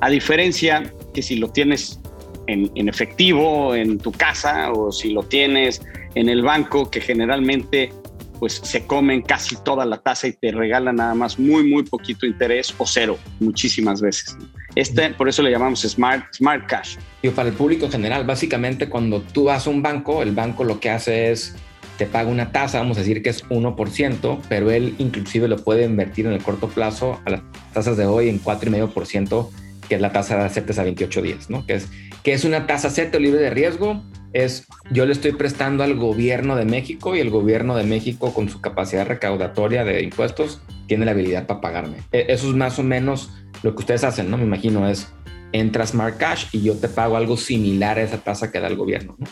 A 0.00 0.08
diferencia 0.10 0.92
que 1.14 1.22
si 1.22 1.36
lo 1.36 1.48
tienes 1.48 1.98
en, 2.46 2.70
en 2.76 2.88
efectivo 2.88 3.74
en 3.74 3.98
tu 3.98 4.12
casa 4.12 4.70
o 4.70 4.92
si 4.92 5.10
lo 5.10 5.24
tienes 5.24 5.82
en 6.14 6.28
el 6.28 6.42
banco, 6.42 6.90
que 6.90 7.00
generalmente 7.00 7.90
pues 8.38 8.60
se 8.62 8.86
comen 8.86 9.22
casi 9.22 9.56
toda 9.56 9.84
la 9.84 9.98
tasa 9.98 10.28
y 10.28 10.32
te 10.32 10.52
regalan 10.52 10.96
nada 10.96 11.14
más 11.14 11.38
muy, 11.38 11.66
muy 11.68 11.82
poquito 11.82 12.26
interés 12.26 12.74
o 12.78 12.86
cero 12.86 13.18
muchísimas 13.40 14.00
veces. 14.00 14.36
Este, 14.76 15.10
por 15.10 15.28
eso 15.28 15.42
le 15.42 15.50
llamamos 15.50 15.80
Smart, 15.80 16.32
Smart 16.34 16.66
Cash. 16.66 16.96
Y 17.22 17.30
para 17.30 17.48
el 17.48 17.54
público 17.54 17.86
en 17.86 17.92
general, 17.92 18.24
básicamente 18.24 18.88
cuando 18.88 19.22
tú 19.22 19.44
vas 19.44 19.66
a 19.66 19.70
un 19.70 19.82
banco, 19.82 20.22
el 20.22 20.32
banco 20.32 20.62
lo 20.62 20.78
que 20.78 20.90
hace 20.90 21.32
es 21.32 21.56
te 21.96 22.04
paga 22.04 22.28
una 22.28 22.52
tasa, 22.52 22.78
vamos 22.78 22.98
a 22.98 23.00
decir 23.00 23.22
que 23.22 23.30
es 23.30 23.42
1%, 23.48 24.40
pero 24.48 24.70
él 24.70 24.94
inclusive 24.98 25.48
lo 25.48 25.56
puede 25.56 25.84
invertir 25.84 26.26
en 26.26 26.32
el 26.32 26.42
corto 26.42 26.68
plazo 26.68 27.20
a 27.24 27.30
las 27.30 27.40
tasas 27.72 27.96
de 27.96 28.04
hoy 28.04 28.28
en 28.28 28.38
4,5%, 28.38 29.50
que 29.88 29.94
es 29.94 30.00
la 30.00 30.12
tasa 30.12 30.42
de 30.42 30.50
CETES 30.50 30.78
a 30.78 30.84
28 30.84 31.22
días, 31.22 31.48
¿no? 31.48 31.64
Que 31.64 31.76
es, 31.76 31.88
que 32.26 32.32
es 32.32 32.44
una 32.44 32.66
tasa 32.66 32.90
CETES 32.90 33.20
libre 33.20 33.40
de 33.40 33.50
riesgo, 33.50 34.02
es 34.32 34.66
yo 34.90 35.06
le 35.06 35.12
estoy 35.12 35.30
prestando 35.30 35.84
al 35.84 35.94
gobierno 35.94 36.56
de 36.56 36.64
México 36.64 37.14
y 37.14 37.20
el 37.20 37.30
gobierno 37.30 37.76
de 37.76 37.84
México 37.84 38.34
con 38.34 38.48
su 38.48 38.60
capacidad 38.60 39.06
recaudatoria 39.06 39.84
de 39.84 40.02
impuestos 40.02 40.60
tiene 40.88 41.04
la 41.04 41.12
habilidad 41.12 41.46
para 41.46 41.60
pagarme. 41.60 41.98
E, 42.10 42.26
eso 42.30 42.48
es 42.48 42.56
más 42.56 42.80
o 42.80 42.82
menos 42.82 43.30
lo 43.62 43.76
que 43.76 43.78
ustedes 43.78 44.02
hacen, 44.02 44.28
¿no? 44.28 44.38
Me 44.38 44.42
imagino 44.42 44.88
es 44.88 45.06
entras 45.52 45.90
Smart 45.90 46.16
Cash 46.16 46.46
y 46.50 46.62
yo 46.62 46.76
te 46.76 46.88
pago 46.88 47.16
algo 47.16 47.36
similar 47.36 47.96
a 47.96 48.02
esa 48.02 48.18
tasa 48.18 48.50
que 48.50 48.58
da 48.58 48.66
el 48.66 48.74
gobierno, 48.74 49.14
¿no? 49.20 49.26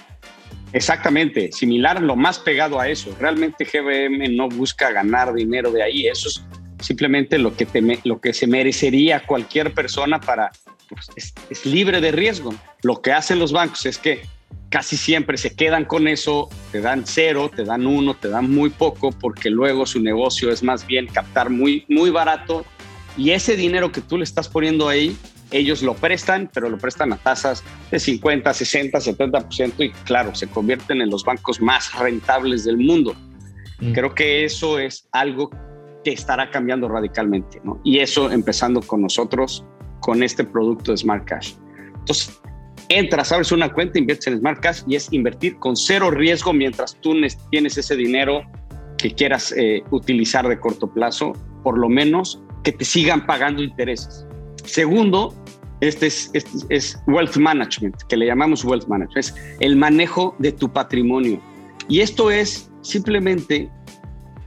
Exactamente, 0.73 1.51
similar, 1.51 2.01
lo 2.01 2.15
más 2.15 2.39
pegado 2.39 2.79
a 2.79 2.89
eso. 2.89 3.13
Realmente 3.19 3.65
GBM 3.65 4.37
no 4.37 4.49
busca 4.49 4.93
ganar 4.93 5.35
dinero 5.35 5.73
de 5.73 5.83
ahí, 5.83 6.07
eso 6.07 6.29
es 6.29 6.45
simplemente 6.79 7.39
lo 7.39 7.57
que, 7.57 7.67
lo 8.05 8.21
que 8.21 8.33
se 8.33 8.47
merecería 8.47 9.27
cualquier 9.27 9.75
persona 9.75 10.21
para, 10.21 10.53
pues, 10.89 11.09
es, 11.17 11.35
es 11.51 11.67
libre 11.67 12.01
de 12.01 12.13
riesgo. 12.13 12.55
Lo 12.83 13.01
que 13.01 13.13
hacen 13.13 13.39
los 13.39 13.53
bancos 13.53 13.87
es 13.87 13.99
que 13.99 14.23
casi 14.69 14.97
siempre 14.97 15.37
se 15.39 15.55
quedan 15.55 15.85
con 15.85 16.09
eso, 16.09 16.49
te 16.73 16.81
dan 16.81 17.05
cero, 17.07 17.51
te 17.55 17.65
dan 17.65 17.87
uno, 17.87 18.15
te 18.15 18.29
dan 18.29 18.51
muy 18.51 18.71
poco, 18.71 19.11
porque 19.13 19.51
luego 19.51 19.87
su 19.87 20.01
negocio 20.01 20.51
es 20.51 20.63
más 20.63 20.87
bien 20.87 21.07
captar 21.07 21.51
muy, 21.51 21.85
muy 21.89 22.11
barato 22.11 22.65
y 23.17 23.31
ese 23.31 23.57
dinero 23.57 23.93
que 23.93 24.01
tú 24.01 24.19
le 24.19 24.25
estás 24.25 24.49
poniendo 24.49 24.89
ahí, 24.89 25.17
ellos 25.51 25.83
lo 25.83 25.95
prestan, 25.95 26.51
pero 26.53 26.69
lo 26.69 26.79
prestan 26.79 27.13
a 27.13 27.17
tasas 27.17 27.63
de 27.91 28.01
50, 28.01 28.53
60, 28.53 28.99
70% 28.99 29.73
y 29.79 29.91
claro, 30.05 30.35
se 30.35 30.49
convierten 30.49 31.01
en 31.01 31.11
los 31.11 31.25
bancos 31.25 31.61
más 31.61 31.97
rentables 31.97 32.65
del 32.65 32.79
mundo. 32.79 33.15
Mm. 33.79 33.93
Creo 33.93 34.15
que 34.15 34.45
eso 34.45 34.79
es 34.79 35.07
algo 35.13 35.51
que 36.03 36.13
estará 36.13 36.51
cambiando 36.51 36.89
radicalmente, 36.89 37.61
¿no? 37.63 37.81
Y 37.85 38.01
eso 38.01 38.31
empezando 38.31 38.81
con 38.81 39.03
nosotros, 39.03 39.65
con 40.05 40.23
este 40.23 40.45
producto 40.45 40.91
de 40.93 40.99
Smart 40.99 41.25
Cash. 41.25 41.55
Entonces, 42.01 42.39
entras, 42.91 43.33
abres 43.33 43.51
una 43.53 43.73
cuenta, 43.73 43.99
inviertes 43.99 44.27
en 44.27 44.39
Smart 44.39 44.61
Cash 44.61 44.83
y 44.87 44.97
es 44.97 45.11
invertir 45.13 45.57
con 45.57 45.75
cero 45.77 46.11
riesgo 46.11 46.53
mientras 46.53 46.95
tú 47.01 47.15
tienes 47.51 47.79
ese 47.79 47.97
dinero 47.97 48.43
que 48.99 49.15
quieras 49.15 49.55
eh, 49.57 49.83
utilizar 49.93 50.47
de 50.47 50.61
corto 50.61 50.93
plazo, 50.93 51.33
por 51.63 51.79
lo 51.79 51.89
menos 51.89 52.43
que 52.65 52.73
te 52.73 52.85
sigan 52.85 53.25
pagando 53.25 53.63
intereses. 53.63 54.27
Segundo, 54.67 55.35
este 55.81 56.09
es, 56.09 56.31
este 56.35 56.51
es 56.69 57.03
wealth 57.07 57.39
management, 57.39 57.97
que 58.07 58.19
le 58.19 58.27
llamamos 58.27 58.63
wealth 58.63 58.87
management, 58.87 59.17
es 59.17 59.35
el 59.61 59.75
manejo 59.75 60.37
de 60.39 60.53
tu 60.53 60.71
patrimonio. 60.71 61.41
Y 61.89 62.01
esto 62.01 62.31
es 62.31 62.71
simplemente 62.83 63.71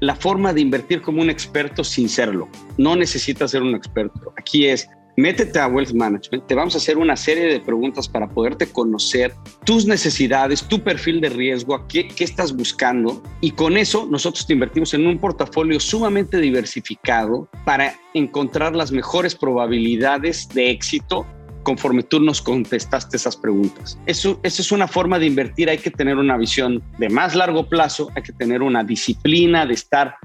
la 0.01 0.15
forma 0.15 0.53
de 0.53 0.61
invertir 0.61 1.01
como 1.01 1.19
un 1.23 1.31
experto 1.31 1.83
sin 1.83 2.09
serlo. 2.09 2.47
No 2.77 2.95
necesitas 2.95 3.49
ser 3.49 3.63
un 3.63 3.73
experto. 3.73 4.33
Aquí 4.37 4.67
es 4.67 4.87
métete 5.17 5.59
a 5.59 5.67
Wealth 5.67 5.93
Management, 5.93 6.45
te 6.45 6.55
vamos 6.55 6.75
a 6.75 6.77
hacer 6.77 6.97
una 6.97 7.17
serie 7.17 7.45
de 7.45 7.59
preguntas 7.59 8.07
para 8.07 8.29
poderte 8.29 8.67
conocer 8.67 9.33
tus 9.65 9.88
necesidades, 9.88 10.63
tu 10.63 10.81
perfil 10.81 11.19
de 11.19 11.29
riesgo, 11.29 11.86
qué, 11.88 12.07
qué 12.07 12.24
estás 12.24 12.55
buscando. 12.55 13.21
Y 13.41 13.51
con 13.51 13.77
eso 13.77 14.07
nosotros 14.09 14.45
te 14.45 14.53
invertimos 14.53 14.93
en 14.93 15.07
un 15.07 15.17
portafolio 15.17 15.79
sumamente 15.79 16.39
diversificado 16.39 17.50
para 17.65 17.95
encontrar 18.13 18.75
las 18.75 18.91
mejores 18.91 19.36
probabilidades 19.36 20.47
de 20.50 20.69
éxito 20.69 21.25
conforme 21.63 22.03
tú 22.03 22.21
nos 22.21 22.41
contestaste 22.41 23.17
esas 23.17 23.36
preguntas. 23.36 24.00
Eso, 24.05 24.39
eso 24.43 24.62
es 24.62 24.71
una 24.71 24.88
forma 24.88 25.19
de 25.19 25.25
invertir, 25.25 25.69
hay 25.69 25.79
que 25.79 25.91
tener 25.91 26.15
una 26.15 26.38
visión 26.38 26.81
de 26.97 27.09
más 27.09 27.36
largo 27.36 27.67
plazo, 27.67 28.09
hay 28.15 28.24
que 28.24 28.31
tener 28.31 28.62
una 28.62 28.86
disciplina 28.86 29.65
de 29.65 29.74
estar 29.74 30.15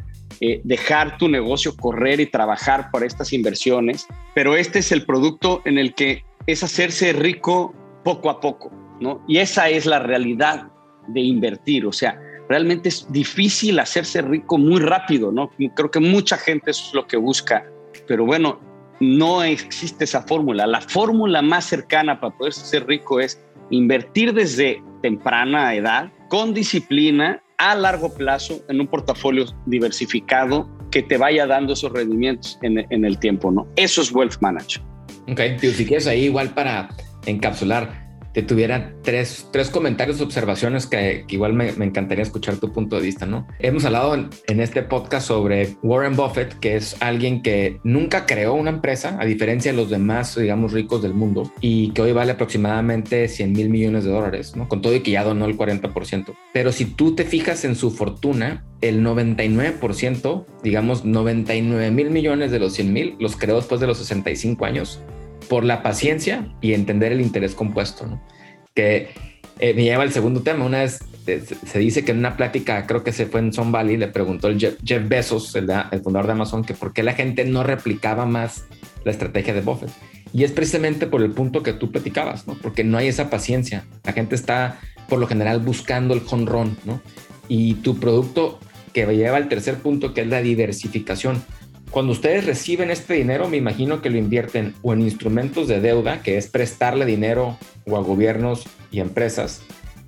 eh, 0.45 0.61
dejar 0.65 1.19
tu 1.19 1.29
negocio 1.29 1.77
correr 1.77 2.19
y 2.19 2.27
trabajar 2.27 2.91
por 2.91 3.05
estas 3.05 3.33
inversiones, 3.33 4.09
pero 4.35 4.57
este 4.57 4.81
es 4.81 4.91
el 4.91 5.07
producto 5.07 5.63
en 5.65 5.79
el 5.79 5.95
que 5.95 6.25
es 6.49 6.65
hacerse 6.65 7.13
rico 7.13 7.73
poco 8.03 8.29
a 8.29 8.41
poco, 8.41 8.73
¿no? 8.99 9.25
Y 9.29 9.39
esa 9.39 9.69
es 9.69 9.87
la 9.87 10.01
realidad 10.01 10.67
de 11.07 11.21
invertir, 11.21 11.87
o 11.87 11.93
sea, 11.93 12.21
realmente 12.49 12.89
es 12.89 13.07
difícil 13.13 13.79
hacerse 13.79 14.21
rico 14.21 14.59
muy 14.59 14.81
rápido, 14.81 15.31
¿no? 15.31 15.49
Creo 15.77 15.93
que 15.93 16.01
mucha 16.01 16.37
gente 16.37 16.73
eso 16.73 16.89
es 16.89 16.95
lo 16.95 17.07
que 17.07 17.19
busca, 17.19 17.65
pero 18.09 18.27
bueno, 18.27 18.59
no 18.99 19.45
existe 19.45 20.03
esa 20.03 20.23
fórmula. 20.23 20.67
La 20.67 20.81
fórmula 20.81 21.41
más 21.41 21.67
cercana 21.67 22.19
para 22.19 22.37
poder 22.37 22.53
ser 22.53 22.89
rico 22.89 23.21
es 23.21 23.41
invertir 23.71 24.35
desde 24.35 24.83
temprana 25.03 25.73
edad, 25.73 26.11
con 26.29 26.53
disciplina 26.53 27.41
a 27.59 27.75
largo 27.75 28.13
plazo 28.13 28.63
en 28.69 28.81
un 28.81 28.87
portafolio 28.87 29.47
diversificado 29.67 30.69
que 30.91 31.03
te 31.03 31.17
vaya 31.17 31.47
dando 31.47 31.73
esos 31.73 31.93
rendimientos 31.93 32.59
en, 32.63 33.05
el 33.05 33.19
tiempo, 33.19 33.51
¿no? 33.51 33.67
Eso 33.77 34.03
es 34.03 34.13
wealth 34.13 34.41
management. 34.41 34.89
Ok, 35.29 35.41
si 35.61 35.87
quieres 35.87 36.07
ahí 36.07 36.25
igual 36.25 36.51
para 36.51 36.89
encapsular, 37.27 38.02
te 38.33 38.43
tuviera 38.43 38.95
tres, 39.03 39.49
tres 39.53 39.71
comentarios, 39.71 40.21
observaciones 40.21 40.87
que, 40.87 41.25
igual 41.29 41.53
me, 41.53 41.69
encantaría 41.69 42.23
escuchar 42.23 42.57
tu 42.57 42.73
punto 42.73 42.97
de 42.97 43.03
vista, 43.03 43.27
¿no? 43.27 43.47
Hemos 43.59 43.85
hablado 43.85 44.15
en, 44.15 44.31
en, 44.47 44.61
este 44.61 44.83
podcast 44.83 45.29
sobre 45.29 45.77
Warren 45.83 46.17
Buffett, 46.17 46.59
que 46.59 46.77
es 46.77 46.97
alguien 47.01 47.43
que 47.43 47.81
nunca 47.85 48.27
creó 48.27 48.55
una 48.55 48.71
empresa, 48.71 49.17
a 49.21 49.25
diferencia 49.25 49.73
de 49.73 49.77
los 49.77 49.91
demás, 49.91 50.37
digamos, 50.37 50.73
ricos 50.73 51.03
del 51.03 51.15
mundo, 51.15 51.51
y 51.61 51.91
que 51.91 52.03
hoy 52.03 52.13
vale 52.13 52.33
aproximadamente 52.33 53.29
100 53.29 53.53
mil 53.53 53.69
millones 53.69 54.05
de 54.05 54.11
dólares, 54.11 54.57
¿no? 54.57 54.69
Con 54.69 54.83
todo 54.83 54.95
y 54.95 55.01
que 55.01 55.11
ya 55.11 55.25
donó 55.25 55.47
el 55.47 55.57
40%. 55.57 56.35
Pero 56.53 56.73
si 56.73 56.85
tú 56.87 57.15
te 57.15 57.25
fijas 57.25 57.65
en 57.65 57.77
su 57.77 57.91
fortuna, 57.91 58.65
el 58.81 59.05
99%, 59.05 60.45
digamos 60.63 61.05
99 61.05 61.91
mil 61.91 62.11
millones 62.11 62.51
de 62.51 62.59
los 62.59 62.73
100 62.75 62.93
mil, 62.93 63.17
los 63.19 63.37
creó 63.37 63.57
después 63.57 63.81
de 63.81 63.87
los 63.87 63.99
65 63.99 64.65
años 64.65 65.01
por 65.43 65.65
la 65.65 65.83
paciencia 65.83 66.49
y 66.61 66.73
entender 66.73 67.13
el 67.13 67.21
interés 67.21 67.55
compuesto, 67.55 68.21
que 68.75 69.11
eh, 69.59 69.75
me 69.75 69.85
lleva 69.85 70.03
al 70.03 70.13
segundo 70.13 70.43
tema. 70.43 70.65
Una 70.65 70.81
vez 70.81 71.01
eh, 71.27 71.43
se 71.67 71.79
dice 71.79 72.05
que 72.05 72.13
en 72.13 72.19
una 72.19 72.37
plática, 72.37 72.87
creo 72.87 73.05
que 73.05 73.13
se 73.13 73.27
fue 73.27 73.41
en 73.41 73.53
Son 73.53 73.71
Valley, 73.71 73.97
le 73.97 74.09
preguntó 74.09 74.49
el 74.49 74.59
Jeff, 74.59 75.09
Bezos, 75.09 75.55
el, 75.55 75.71
el, 75.91 76.01
fundador 76.01 76.27
de 76.27 76.33
Amazon, 76.33 76.65
que 76.65 76.75
por 76.75 76.93
qué 76.93 77.03
la 77.03 77.15
gente 77.15 77.45
no 77.45 77.63
replicaba 77.63 78.27
más 78.27 78.65
la 79.05 79.11
estrategia 79.11 79.55
de 79.55 79.61
Buffett. 79.61 79.91
Y 80.33 80.45
es 80.45 80.53
precisamente 80.53 81.07
por 81.07 81.23
el 81.23 81.31
punto 81.31 81.63
que 81.63 81.75
tú 81.75 81.93
platicabas, 81.93 82.47
¿no? 82.47 82.55
Porque 82.55 82.85
no 82.85 82.99
hay 82.99 83.09
esa 83.09 83.29
paciencia. 83.29 83.85
La 84.05 84.13
gente 84.13 84.35
está, 84.35 84.81
por 85.09 85.19
lo 85.19 85.27
general, 85.27 85.61
buscando 85.61 86.15
el 86.15 86.21
jonrón, 86.21 86.77
¿no? 86.85 87.03
Y 87.49 87.75
tu 87.75 88.01
producto 88.01 88.59
que 88.93 89.07
lleva 89.07 89.37
al 89.37 89.49
tercer 89.49 89.77
punto, 89.77 90.15
que 90.15 90.23
es 90.23 90.27
la 90.27 90.41
diversificación. 90.41 91.43
Cuando 91.93 92.13
ustedes 92.13 92.47
reciben 92.47 92.91
este 92.91 93.13
dinero, 93.13 93.51
me 93.51 93.59
imagino 93.59 94.01
que 94.01 94.09
lo 94.09 94.17
invierten 94.17 94.75
o 94.81 94.95
en 94.95 95.03
instrumentos 95.03 95.69
de 95.69 95.79
deuda, 95.79 96.23
que 96.23 96.39
es 96.39 96.47
prestarle 96.47 97.05
dinero 97.05 97.59
o 97.87 97.99
a 97.99 98.01
gobiernos 98.01 98.65
y 98.91 99.01
empresas, 99.01 99.61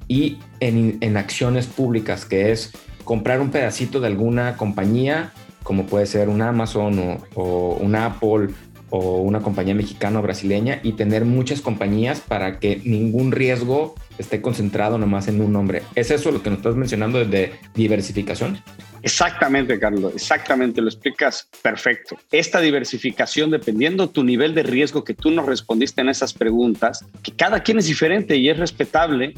y 0.08 0.38
en, 0.60 1.16
acciones 1.18 1.66
públicas, 1.66 2.24
que 2.24 2.52
es 2.52 2.72
comprar 3.04 3.42
un 3.42 3.50
pedacito 3.50 4.00
de 4.00 4.06
alguna 4.06 4.56
compañía, 4.56 5.34
como 5.62 5.84
puede 5.84 6.06
ser 6.06 6.30
un 6.30 6.40
Amazon 6.40 6.98
o, 6.98 7.18
o 7.34 7.74
un 7.74 7.94
Apple 7.96 8.54
o 8.88 9.18
una 9.18 9.40
compañía 9.40 9.74
mexicana 9.74 10.20
o 10.20 10.22
brasileña, 10.22 10.80
y 10.82 10.92
tener 10.92 11.26
muchas 11.26 11.60
compañías 11.60 12.18
para 12.18 12.60
que 12.60 12.80
ningún 12.82 13.30
riesgo 13.30 13.94
esté 14.16 14.40
concentrado 14.40 14.96
nomás 14.96 15.28
en 15.28 15.38
un 15.38 15.52
nombre. 15.52 15.82
¿Es 15.96 16.10
eso 16.10 16.30
lo 16.30 16.42
que 16.42 16.48
nos 16.48 16.60
estás 16.60 16.76
mencionando 16.76 17.22
de 17.22 17.52
diversificación? 17.74 18.62
Exactamente, 19.04 19.78
Carlos, 19.78 20.14
exactamente, 20.14 20.80
lo 20.80 20.88
explicas 20.88 21.46
perfecto. 21.61 22.16
Esta 22.32 22.58
diversificación, 22.58 23.50
dependiendo 23.50 24.08
tu 24.08 24.25
nivel 24.25 24.54
de 24.54 24.62
riesgo 24.62 25.04
que 25.04 25.12
tú 25.12 25.30
nos 25.30 25.44
respondiste 25.44 26.00
en 26.00 26.08
esas 26.08 26.32
preguntas, 26.32 27.04
que 27.23 27.32
cada 27.32 27.61
quien 27.61 27.78
es 27.78 27.87
diferente 27.87 28.34
y 28.38 28.49
es 28.49 28.56
respetable 28.56 29.34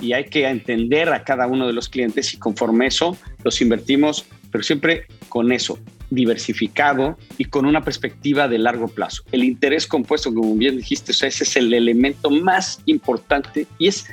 y 0.00 0.12
hay 0.12 0.24
que 0.24 0.46
entender 0.46 1.08
a 1.08 1.24
cada 1.24 1.46
uno 1.46 1.66
de 1.66 1.72
los 1.72 1.88
clientes 1.88 2.34
y 2.34 2.38
conforme 2.38 2.88
eso 2.88 3.16
los 3.42 3.62
invertimos, 3.62 4.26
pero 4.52 4.62
siempre 4.62 5.06
con 5.30 5.50
eso, 5.50 5.78
diversificado 6.10 7.16
y 7.38 7.46
con 7.46 7.64
una 7.64 7.82
perspectiva 7.82 8.48
de 8.48 8.58
largo 8.58 8.88
plazo. 8.88 9.22
El 9.32 9.44
interés 9.44 9.86
compuesto, 9.86 10.34
como 10.34 10.54
bien 10.56 10.76
dijiste, 10.76 11.12
ese 11.12 11.28
es 11.28 11.56
el 11.56 11.72
elemento 11.72 12.28
más 12.28 12.80
importante 12.84 13.66
y 13.78 13.88
es 13.88 14.06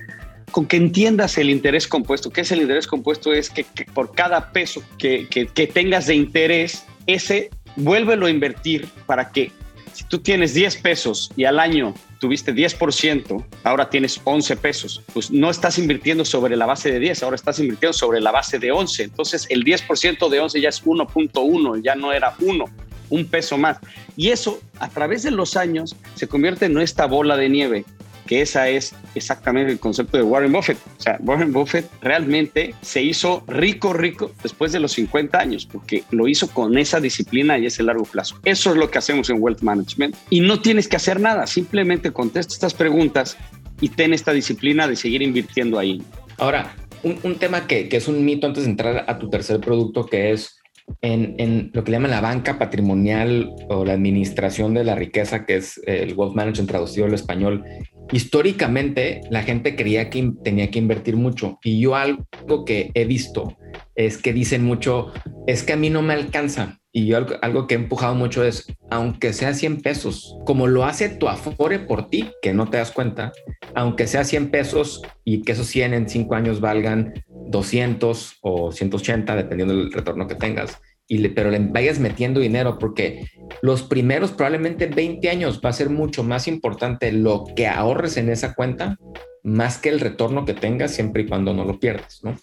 con 0.53 0.67
que 0.67 0.77
entiendas 0.77 1.39
el 1.39 1.49
interés 1.49 1.87
compuesto. 1.87 2.29
¿Qué 2.29 2.41
es 2.41 2.51
el 2.51 2.61
interés 2.61 2.85
compuesto? 2.85 3.33
Es 3.33 3.49
que, 3.49 3.65
por 3.93 4.13
cada 4.13 4.51
peso 4.51 4.83
que, 4.99 5.27
que, 5.27 5.47
que 5.47 5.65
tengas 5.65 6.05
de 6.05 6.13
interés, 6.15 6.85
ese 7.07 7.49
vuélvelo 7.75 8.27
a 8.27 8.29
invertir 8.29 8.87
para 9.07 9.31
que 9.31 9.51
si 9.93 10.03
tú 10.03 10.19
tienes 10.19 10.53
10 10.53 10.77
pesos 10.77 11.31
y 11.35 11.45
al 11.45 11.59
año 11.59 11.95
tuviste 12.19 12.53
10%, 12.53 13.43
ahora 13.63 13.89
tienes 13.89 14.21
11 14.23 14.55
pesos, 14.57 15.01
pues 15.11 15.31
no 15.31 15.49
estás 15.49 15.79
invirtiendo 15.79 16.23
sobre 16.23 16.55
la 16.55 16.67
base 16.67 16.91
de 16.91 16.99
10, 16.99 17.23
ahora 17.23 17.35
estás 17.35 17.57
invirtiendo 17.57 17.93
sobre 17.93 18.21
la 18.21 18.31
base 18.31 18.59
de 18.59 18.71
11. 18.71 19.03
Entonces 19.03 19.47
el 19.49 19.63
10% 19.63 20.29
de 20.29 20.39
11 20.39 20.61
ya 20.61 20.69
es 20.69 20.85
1.1, 20.85 21.81
ya 21.83 21.95
no 21.95 22.13
era 22.13 22.35
1, 22.39 22.65
un 23.09 23.25
peso 23.25 23.57
más. 23.57 23.79
Y 24.15 24.29
eso 24.29 24.61
a 24.77 24.87
través 24.87 25.23
de 25.23 25.31
los 25.31 25.57
años 25.57 25.95
se 26.13 26.27
convierte 26.27 26.67
en 26.67 26.77
esta 26.77 27.07
bola 27.07 27.37
de 27.37 27.49
nieve 27.49 27.85
que 28.25 28.41
esa 28.41 28.69
es 28.69 28.95
exactamente 29.15 29.71
el 29.71 29.79
concepto 29.79 30.17
de 30.17 30.23
Warren 30.23 30.51
Buffett. 30.51 30.77
O 30.97 31.01
sea, 31.01 31.17
Warren 31.21 31.51
Buffett 31.51 31.89
realmente 32.01 32.73
se 32.81 33.01
hizo 33.01 33.43
rico, 33.47 33.93
rico 33.93 34.31
después 34.41 34.71
de 34.71 34.79
los 34.79 34.93
50 34.93 35.37
años, 35.37 35.65
porque 35.65 36.03
lo 36.11 36.27
hizo 36.27 36.47
con 36.49 36.77
esa 36.77 36.99
disciplina 36.99 37.57
y 37.57 37.65
ese 37.65 37.83
largo 37.83 38.05
plazo. 38.05 38.39
Eso 38.45 38.71
es 38.71 38.77
lo 38.77 38.89
que 38.89 38.97
hacemos 38.97 39.29
en 39.29 39.41
Wealth 39.41 39.61
Management. 39.61 40.15
Y 40.29 40.41
no 40.41 40.61
tienes 40.61 40.87
que 40.87 40.95
hacer 40.95 41.19
nada, 41.19 41.47
simplemente 41.47 42.11
contesta 42.11 42.53
estas 42.53 42.73
preguntas 42.73 43.37
y 43.81 43.89
ten 43.89 44.13
esta 44.13 44.31
disciplina 44.33 44.87
de 44.87 44.95
seguir 44.95 45.21
invirtiendo 45.21 45.79
ahí. 45.79 46.01
Ahora, 46.37 46.75
un, 47.03 47.35
tema 47.35 47.67
que, 47.67 47.89
que 47.89 47.97
es 47.97 48.07
un 48.07 48.23
mito 48.23 48.47
antes 48.47 48.63
de 48.63 48.69
entrar 48.69 49.05
a 49.07 49.19
tu 49.19 49.29
tercer 49.29 49.59
producto, 49.59 50.05
que 50.05 50.31
es 50.31 50.62
en, 51.01 51.71
lo 51.73 51.83
que 51.83 51.91
le 51.91 51.97
llaman 51.97 52.11
la 52.11 52.21
banca 52.21 52.57
patrimonial 52.57 53.49
o 53.69 53.85
la 53.85 53.93
administración 53.93 54.73
de 54.73 54.83
la 54.83 54.95
riqueza, 54.95 55.45
que 55.45 55.57
es 55.57 55.81
el 55.85 56.13
wealth 56.15 56.35
management 56.35 56.69
traducido 56.69 57.05
al 57.05 57.13
español, 57.13 57.63
históricamente 58.11 59.21
la 59.29 59.43
gente 59.43 59.75
creía 59.75 60.09
que 60.09 60.31
tenía 60.43 60.69
que 60.69 60.79
invertir 60.79 61.15
mucho. 61.15 61.59
Y 61.63 61.79
yo 61.79 61.95
algo 61.95 62.65
que 62.65 62.91
he 62.93 63.05
visto 63.05 63.57
es 63.95 64.17
que 64.17 64.33
dicen 64.33 64.63
mucho, 64.63 65.11
es 65.47 65.63
que 65.63 65.73
a 65.73 65.77
mí 65.77 65.89
no 65.89 66.01
me 66.01 66.13
alcanza. 66.13 66.79
Y 66.95 67.07
yo 67.07 67.17
algo, 67.41 67.65
que 67.65 67.73
he 67.73 67.77
empujado 67.77 68.13
mucho 68.13 68.43
es, 68.43 68.67
aunque 68.91 69.33
sea 69.33 69.55
100 69.55 69.81
pesos, 69.81 70.37
como 70.45 70.67
lo 70.67 70.85
hace 70.85 71.09
tu 71.09 71.27
Afore 71.27 71.79
por 71.79 72.09
ti, 72.09 72.29
que 72.43 72.53
no 72.53 72.69
te 72.69 72.77
das 72.77 72.91
cuenta, 72.91 73.31
aunque 73.73 74.05
sea 74.05 74.23
100 74.23 74.51
pesos 74.51 75.01
y 75.25 75.41
que 75.41 75.53
esos 75.53 75.65
100 75.67 75.93
en 75.95 76.07
5 76.07 76.35
años 76.35 76.61
valgan 76.61 77.13
200 77.47 78.37
o 78.41 78.71
180, 78.71 79.35
dependiendo 79.35 79.75
del 79.75 79.91
retorno 79.91 80.27
que 80.27 80.35
tengas, 80.35 80.79
y 81.07 81.27
pero 81.29 81.51
le 81.51 81.59
vayas 81.59 81.99
metiendo 81.99 82.39
dinero 82.39 82.77
porque 82.79 83.27
los 83.61 83.83
primeros 83.83 84.31
probablemente 84.31 84.87
20 84.87 85.29
años 85.29 85.61
va 85.63 85.69
a 85.69 85.73
ser 85.73 85.89
mucho 85.89 86.23
más 86.23 86.47
importante 86.47 87.11
lo 87.11 87.43
que 87.55 87.67
ahorres 87.67 88.17
en 88.17 88.29
esa 88.29 88.53
cuenta 88.53 88.97
más 89.43 89.77
que 89.77 89.89
el 89.89 89.99
retorno 89.99 90.45
que 90.45 90.53
tengas 90.53 90.91
siempre 90.91 91.23
y 91.23 91.27
cuando 91.27 91.53
no 91.53 91.65
lo 91.65 91.77
pierdas, 91.77 92.21
¿no? 92.23 92.37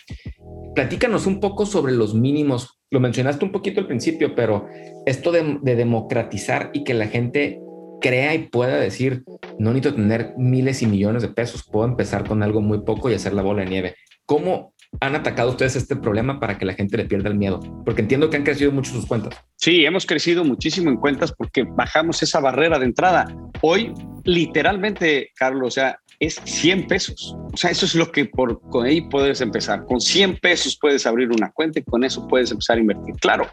Platícanos 0.75 1.26
un 1.26 1.40
poco 1.40 1.64
sobre 1.64 1.92
los 1.92 2.14
mínimos. 2.14 2.78
Lo 2.90 3.00
mencionaste 3.00 3.45
un 3.45 3.52
poquito 3.52 3.80
al 3.80 3.87
principio, 3.87 4.35
pero 4.35 4.69
esto 5.07 5.33
de, 5.33 5.59
de 5.62 5.76
democratizar 5.76 6.71
y 6.75 6.85
que 6.85 6.92
la 6.92 7.09
gente 7.09 7.59
crea 8.02 8.35
y 8.35 8.49
pueda 8.49 8.76
decir, 8.76 9.25
no 9.59 9.73
necesito 9.73 9.95
tener 9.95 10.35
miles 10.37 10.83
y 10.83 10.87
millones 10.87 11.23
de 11.23 11.28
pesos, 11.28 11.64
puedo 11.71 11.87
empezar 11.87 12.26
con 12.28 12.42
algo 12.42 12.61
muy 12.61 12.83
poco 12.83 13.11
y 13.11 13.14
hacer 13.14 13.33
la 13.33 13.42
bola 13.42 13.62
de 13.64 13.71
nieve. 13.71 13.95
¿Cómo 14.26 14.75
han 15.00 15.14
atacado 15.14 15.50
ustedes 15.50 15.76
este 15.76 15.97
problema 15.97 16.40
para 16.40 16.59
que 16.59 16.64
la 16.64 16.75
gente 16.75 16.97
le 16.97 17.04
pierda 17.04 17.28
el 17.28 17.37
miedo? 17.37 17.61
Porque 17.85 18.02
entiendo 18.02 18.28
que 18.28 18.37
han 18.37 18.44
crecido 18.44 18.73
mucho 18.73 18.92
sus 18.92 19.06
cuentas. 19.06 19.37
Sí, 19.56 19.85
hemos 19.85 20.06
crecido 20.06 20.44
muchísimo 20.44 20.90
en 20.90 20.97
cuentas 20.97 21.32
porque 21.32 21.64
bajamos 21.64 22.23
esa 22.23 22.40
barrera 22.40 22.78
de 22.78 22.87
entrada. 22.87 23.26
Hoy, 23.62 23.92
literalmente, 24.25 25.30
Carlos, 25.37 25.68
o 25.68 25.70
sea, 25.70 25.99
es 26.18 26.40
100 26.44 26.87
pesos. 26.87 27.35
O 27.52 27.56
sea, 27.56 27.70
eso 27.70 27.87
es 27.87 27.94
lo 27.94 28.12
que 28.12 28.26
por 28.26 28.61
con 28.61 28.87
ahí 28.87 29.00
puedes 29.00 29.40
empezar. 29.40 29.85
Con 29.87 30.00
100 30.00 30.38
pesos 30.38 30.78
puedes 30.80 31.06
abrir 31.06 31.30
una 31.30 31.50
cuenta 31.50 31.78
y 31.78 31.82
con 31.82 32.04
eso 32.04 32.28
puedes 32.28 32.50
empezar 32.50 32.76
a 32.76 32.80
invertir. 32.80 33.14
Claro, 33.20 33.47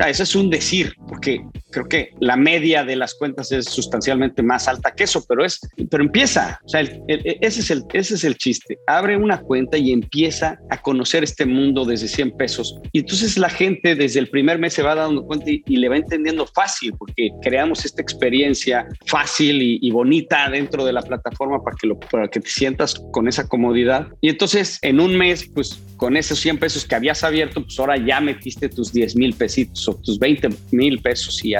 sea, 0.00 0.08
eso 0.08 0.22
es 0.22 0.34
un 0.34 0.50
decir, 0.50 0.94
porque 1.08 1.44
creo 1.70 1.86
que 1.86 2.12
la 2.20 2.36
media 2.36 2.84
de 2.84 2.96
las 2.96 3.14
cuentas 3.14 3.52
es 3.52 3.66
sustancialmente 3.66 4.42
más 4.42 4.66
alta 4.66 4.92
que 4.94 5.04
eso, 5.04 5.24
pero 5.28 5.44
es, 5.44 5.60
pero 5.90 6.02
empieza, 6.02 6.58
o 6.64 6.68
sea, 6.68 6.80
ese, 6.80 7.60
es 7.60 7.70
el, 7.70 7.84
ese 7.92 8.14
es 8.14 8.24
el 8.24 8.36
chiste. 8.36 8.78
Abre 8.86 9.16
una 9.16 9.40
cuenta 9.40 9.76
y 9.76 9.92
empieza 9.92 10.58
a 10.70 10.80
conocer 10.80 11.22
este 11.22 11.46
mundo 11.46 11.84
desde 11.84 12.08
100 12.08 12.36
pesos. 12.36 12.76
Y 12.92 13.00
entonces 13.00 13.36
la 13.36 13.50
gente 13.50 13.94
desde 13.94 14.20
el 14.20 14.28
primer 14.28 14.58
mes 14.58 14.74
se 14.74 14.82
va 14.82 14.94
dando 14.94 15.24
cuenta 15.24 15.50
y, 15.50 15.62
le 15.80 15.88
va 15.88 15.96
entendiendo 15.96 16.46
fácil, 16.46 16.94
porque 16.98 17.30
creamos 17.42 17.84
esta 17.84 18.02
experiencia 18.02 18.86
fácil 19.06 19.62
y, 19.62 19.78
y, 19.80 19.90
bonita 19.90 20.48
dentro 20.50 20.84
de 20.84 20.92
la 20.92 21.02
plataforma 21.02 21.62
para 21.62 21.76
que, 21.76 21.86
lo, 21.86 21.98
para 21.98 22.28
que 22.28 22.40
te 22.40 22.48
sientas 22.48 22.94
con 23.12 23.28
esa 23.28 23.46
comodidad. 23.48 24.08
Y 24.20 24.28
entonces 24.28 24.78
en 24.82 25.00
un 25.00 25.16
mes, 25.16 25.48
pues 25.54 25.80
con 25.96 26.16
esos 26.16 26.38
100 26.40 26.58
pesos 26.58 26.84
que 26.86 26.94
habías 26.94 27.22
abierto, 27.24 27.62
pues 27.62 27.78
ahora 27.78 27.96
ya 27.96 28.20
metiste 28.20 28.68
tus 28.68 28.92
10 28.92 29.16
mil 29.16 29.34
pesitos 29.34 29.89
tus 29.94 30.18
20 30.18 30.48
mil 30.72 31.00
pesos 31.00 31.44
y, 31.44 31.54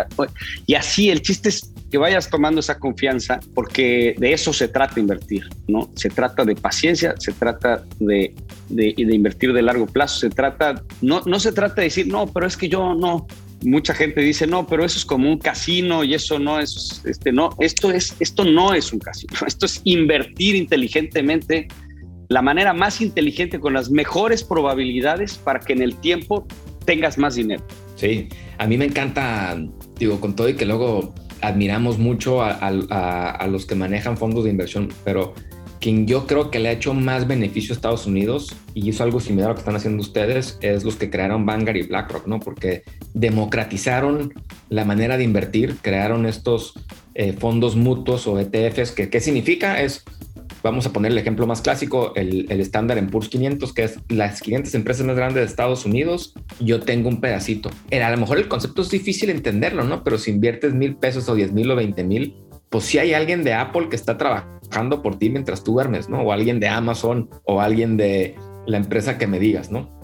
y 0.67 0.75
así 0.75 1.11
el 1.11 1.23
chiste 1.23 1.49
es 1.49 1.73
que 1.91 1.99
vayas 1.99 2.31
tomando 2.31 2.61
esa 2.61 2.79
confianza 2.79 3.41
porque 3.55 4.15
de 4.19 4.33
eso 4.33 4.53
se 4.53 4.69
trata 4.69 5.01
invertir, 5.01 5.49
¿no? 5.67 5.91
Se 5.97 6.09
trata 6.09 6.45
de 6.45 6.55
paciencia, 6.55 7.15
se 7.19 7.33
trata 7.33 7.85
de, 7.99 8.35
de, 8.69 8.95
de 8.97 9.15
invertir 9.15 9.53
de 9.53 9.63
largo 9.63 9.87
plazo, 9.87 10.21
se 10.21 10.31
trata, 10.31 10.83
no, 11.03 11.23
no 11.27 11.41
se 11.41 11.53
trata 11.53 11.77
de 11.77 11.83
decir, 11.83 12.07
no, 12.07 12.27
pero 12.27 12.47
es 12.47 12.57
que 12.57 12.69
yo 12.69 12.95
no, 12.95 13.27
mucha 13.63 13.95
gente 13.95 14.21
dice, 14.21 14.47
no, 14.47 14.67
pero 14.67 14.85
eso 14.85 14.99
es 14.99 15.05
como 15.05 15.29
un 15.29 15.39
casino 15.39 16.05
y 16.05 16.15
eso 16.15 16.39
no 16.39 16.61
es, 16.61 17.03
este, 17.05 17.33
no, 17.33 17.51
esto 17.59 17.91
es, 17.91 18.15
esto 18.21 18.45
no 18.45 18.75
es 18.75 18.93
un 18.93 19.01
casino, 19.01 19.35
esto 19.47 19.67
es 19.67 19.81
invertir 19.85 20.57
inteligentemente, 20.57 21.69
la 22.29 22.43
manera 22.43 22.73
más 22.73 23.01
inteligente 23.01 23.59
con 23.59 23.73
las 23.73 23.91
mejores 23.91 24.45
probabilidades 24.45 25.37
para 25.37 25.59
que 25.59 25.73
en 25.73 25.83
el 25.83 25.97
tiempo 25.97 26.47
tengas 26.85 27.19
más 27.19 27.35
dinero. 27.35 27.65
Sí, 28.01 28.31
a 28.57 28.67
mí 28.67 28.79
me 28.79 28.87
encanta, 28.87 29.55
digo, 29.99 30.21
con 30.21 30.35
todo 30.35 30.49
y 30.49 30.55
que 30.55 30.65
luego 30.65 31.13
admiramos 31.43 31.99
mucho 31.99 32.43
a, 32.43 33.47
los 33.47 33.67
que 33.67 33.75
manejan 33.75 34.17
fondos 34.17 34.45
de 34.45 34.51
inversión, 34.51 34.89
pero 35.05 35.35
quien 35.83 36.07
yo 36.07 36.27
creo 36.27 36.51
que 36.51 36.61
le 36.61 36.71
ha 36.71 36.73
hecho 36.73 36.95
más 36.95 37.29
beneficio 37.29 37.75
a 37.75 37.77
Estados 37.77 38.07
Unidos 38.07 38.57
y 38.73 38.89
hizo 38.89 39.05
algo 39.05 39.21
similar 39.21 39.49
a 39.49 39.49
lo 39.51 39.55
que 39.57 39.61
están 39.61 39.77
haciendo 39.77 40.01
ustedes 40.01 40.57
es 40.63 40.83
los 40.83 40.97
que 40.97 41.11
crearon 41.11 41.45
Vanguard 41.45 41.77
y 41.77 41.83
BlackRock, 41.83 42.27
¿no? 42.27 42.41
Porque 42.41 42.85
democratizaron 43.13 44.33
la 44.71 44.87
manera 44.87 45.19
de 45.19 45.25
invertir, 45.25 45.77
crearon 45.83 46.25
estos 46.25 46.73
eh, 47.15 47.35
fondos 47.35 47.77
mutuos 47.77 48.27
o 48.27 48.39
ETFs, 48.39 48.93
que 48.93 49.11
qué 49.11 49.21
significa 49.21 49.83
es 49.83 50.05
vamos 50.63 50.87
a 50.87 50.93
poner 50.93 51.13
el 51.13 51.19
ejemplo 51.19 51.47
más 51.47 51.61
clásico, 51.63 52.13
el, 52.15 52.51
estándar 52.51 52.99
en 52.99 53.09
Purs 53.09 53.29
500, 53.29 53.73
que 53.73 53.85
es 53.85 53.99
las 54.09 54.41
500 54.41 54.75
empresas 54.75 55.07
más 55.07 55.17
grandes 55.17 55.43
de 55.43 55.45
Estados 55.45 55.85
Unidos, 55.85 56.35
yo 56.61 56.81
tengo 56.81 57.09
un 57.09 57.21
pedacito. 57.21 57.71
A 57.93 58.11
lo 58.11 58.17
mejor 58.17 58.39
el 58.39 58.49
concepto 58.49 58.83
es 58.83 58.91
difícil 58.91 59.31
entenderlo, 59.31 59.85
¿no? 59.85 60.05
Pero 60.05 60.19
si 60.19 60.31
inviertes 60.31 60.75
mil 60.75 60.97
pesos 60.97 61.29
o 61.29 61.35
diez 61.35 61.53
mil 61.53 61.71
o 61.71 61.77
veinte 61.77 62.05
mil, 62.05 62.37
pues 62.69 62.85
si 62.85 62.99
hay 62.99 63.15
alguien 63.15 63.43
de 63.43 63.55
Apple 63.55 63.89
que 63.89 63.97
está 63.97 64.17
trabajando 64.17 65.03
por 65.03 65.19
ti 65.19 65.31
mientras 65.31 65.65
tú 65.65 65.73
duermes, 65.73 66.09
¿no? 66.09 66.21
O 66.21 66.33
alguien 66.33 66.61
de 66.61 66.69
Amazon 66.69 67.29
o 67.45 67.61
alguien 67.61 67.97
de 67.97 68.37
la 68.67 68.77
empresa 68.77 69.19
que 69.19 69.27
me 69.27 69.39
digas, 69.39 69.71
¿no? 69.71 69.99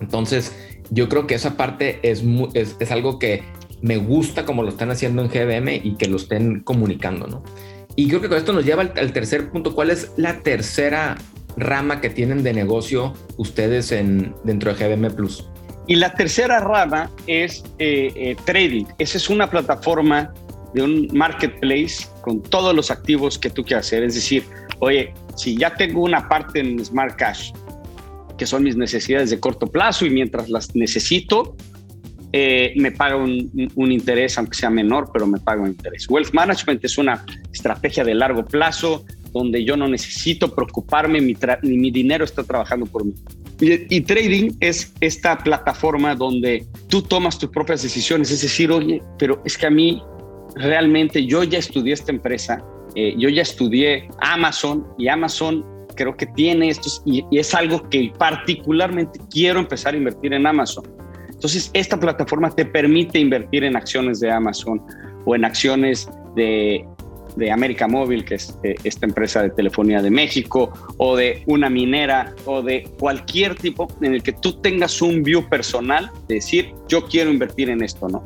Entonces, 0.00 0.54
yo 0.90 1.08
creo 1.08 1.26
que 1.26 1.34
esa 1.34 1.56
parte 1.56 2.00
es, 2.02 2.22
es, 2.54 2.76
es 2.80 2.90
algo 2.90 3.18
que 3.18 3.42
me 3.80 3.96
gusta 3.96 4.44
como 4.44 4.62
lo 4.62 4.70
están 4.70 4.90
haciendo 4.90 5.22
en 5.22 5.28
GBM 5.28 5.80
y 5.82 5.96
que 5.96 6.08
lo 6.08 6.16
estén 6.16 6.60
comunicando, 6.60 7.26
¿no? 7.26 7.42
Y 7.98 8.06
creo 8.06 8.20
que 8.20 8.28
con 8.28 8.38
esto 8.38 8.52
nos 8.52 8.64
lleva 8.64 8.82
al, 8.82 9.12
tercer 9.12 9.50
punto. 9.50 9.74
¿Cuál 9.74 9.90
es 9.90 10.12
la 10.16 10.38
tercera 10.38 11.16
rama 11.56 12.00
que 12.00 12.08
tienen 12.08 12.44
de 12.44 12.52
negocio 12.52 13.12
ustedes 13.38 13.90
en, 13.90 14.36
dentro 14.44 14.72
de 14.72 14.78
GBM 14.78 15.10
Plus? 15.16 15.48
Y 15.88 15.96
la 15.96 16.14
tercera 16.14 16.60
rama 16.60 17.10
es 17.26 17.64
eh, 17.80 18.12
eh, 18.14 18.36
trading. 18.44 18.84
Esa 18.98 19.18
es 19.18 19.28
una 19.28 19.50
plataforma 19.50 20.32
de 20.74 20.82
un 20.84 21.08
marketplace 21.12 22.06
con 22.20 22.40
todos 22.40 22.72
los 22.72 22.92
activos 22.92 23.36
que 23.36 23.50
tú 23.50 23.64
quieras 23.64 23.86
hacer. 23.88 24.04
Es 24.04 24.14
decir, 24.14 24.44
oye, 24.78 25.12
si 25.34 25.56
ya 25.56 25.74
tengo 25.74 26.02
una 26.02 26.28
parte 26.28 26.60
en 26.60 26.84
Smart 26.84 27.16
Cash, 27.16 27.50
que 28.36 28.46
son 28.46 28.62
mis 28.62 28.76
necesidades 28.76 29.30
de 29.30 29.40
corto 29.40 29.66
plazo 29.66 30.06
y 30.06 30.10
mientras 30.10 30.48
las 30.50 30.72
necesito, 30.76 31.56
eh, 32.32 32.74
me 32.76 32.92
paga 32.92 33.16
un, 33.16 33.50
interés, 33.76 34.36
aunque 34.36 34.54
sea 34.54 34.70
menor, 34.70 35.10
pero 35.12 35.26
me 35.26 35.38
paga 35.38 35.62
un 35.62 35.68
interés. 35.68 36.08
Wealth 36.08 36.32
Management 36.32 36.84
es 36.84 36.98
una 36.98 37.24
estrategia 37.52 38.04
de 38.04 38.14
largo 38.14 38.44
plazo 38.44 39.04
donde 39.32 39.64
yo 39.64 39.76
no 39.76 39.88
necesito 39.88 40.54
preocuparme, 40.54 41.20
mi, 41.20 41.36
mi 41.62 41.90
dinero 41.90 42.24
está 42.24 42.42
trabajando 42.42 42.86
por 42.86 43.04
mí. 43.04 43.14
Y, 43.60 44.00
trading 44.02 44.52
es 44.60 44.94
esta 45.00 45.36
plataforma 45.38 46.14
donde 46.14 46.64
tú 46.88 47.02
tomas 47.02 47.38
tus 47.38 47.50
propias 47.50 47.82
decisiones, 47.82 48.30
es 48.30 48.42
decir, 48.42 48.70
oye, 48.70 49.02
pero 49.18 49.42
es 49.44 49.58
que 49.58 49.66
a 49.66 49.70
mí 49.70 50.00
realmente 50.54 51.26
yo 51.26 51.42
ya 51.42 51.58
estudié 51.58 51.94
esta 51.94 52.12
empresa, 52.12 52.64
eh, 52.94 53.14
yo 53.18 53.28
ya 53.28 53.42
estudié 53.42 54.08
Amazon 54.20 54.86
y 54.96 55.08
Amazon 55.08 55.64
creo 55.96 56.16
que 56.16 56.26
tiene 56.26 56.68
esto 56.68 56.88
y 57.04 57.24
es 57.36 57.52
algo 57.54 57.88
que 57.90 58.12
particularmente 58.16 59.18
quiero 59.28 59.58
empezar 59.58 59.94
a 59.94 59.96
invertir 59.96 60.32
en 60.32 60.46
Amazon 60.46 60.84
entonces, 61.38 61.70
esta 61.72 62.00
plataforma 62.00 62.50
te 62.50 62.64
permite 62.64 63.20
invertir 63.20 63.62
en 63.62 63.76
acciones 63.76 64.18
de 64.18 64.28
Amazon 64.28 64.82
o 65.24 65.36
en 65.36 65.44
acciones 65.44 66.10
de, 66.34 66.84
de 67.36 67.52
América 67.52 67.86
Móvil, 67.86 68.24
que 68.24 68.34
es 68.34 68.58
eh, 68.64 68.74
esta 68.82 69.06
empresa 69.06 69.42
de 69.44 69.50
telefonía 69.50 70.02
de 70.02 70.10
México, 70.10 70.72
o 70.96 71.14
de 71.14 71.44
una 71.46 71.70
minera, 71.70 72.34
o 72.44 72.60
de 72.60 72.90
cualquier 72.98 73.54
tipo 73.54 73.86
en 74.00 74.14
el 74.14 74.22
que 74.24 74.32
tú 74.32 74.54
tengas 74.54 75.00
un 75.00 75.22
view 75.22 75.48
personal 75.48 76.10
de 76.26 76.34
decir, 76.34 76.74
yo 76.88 77.06
quiero 77.06 77.30
invertir 77.30 77.70
en 77.70 77.84
esto, 77.84 78.08
¿no? 78.08 78.24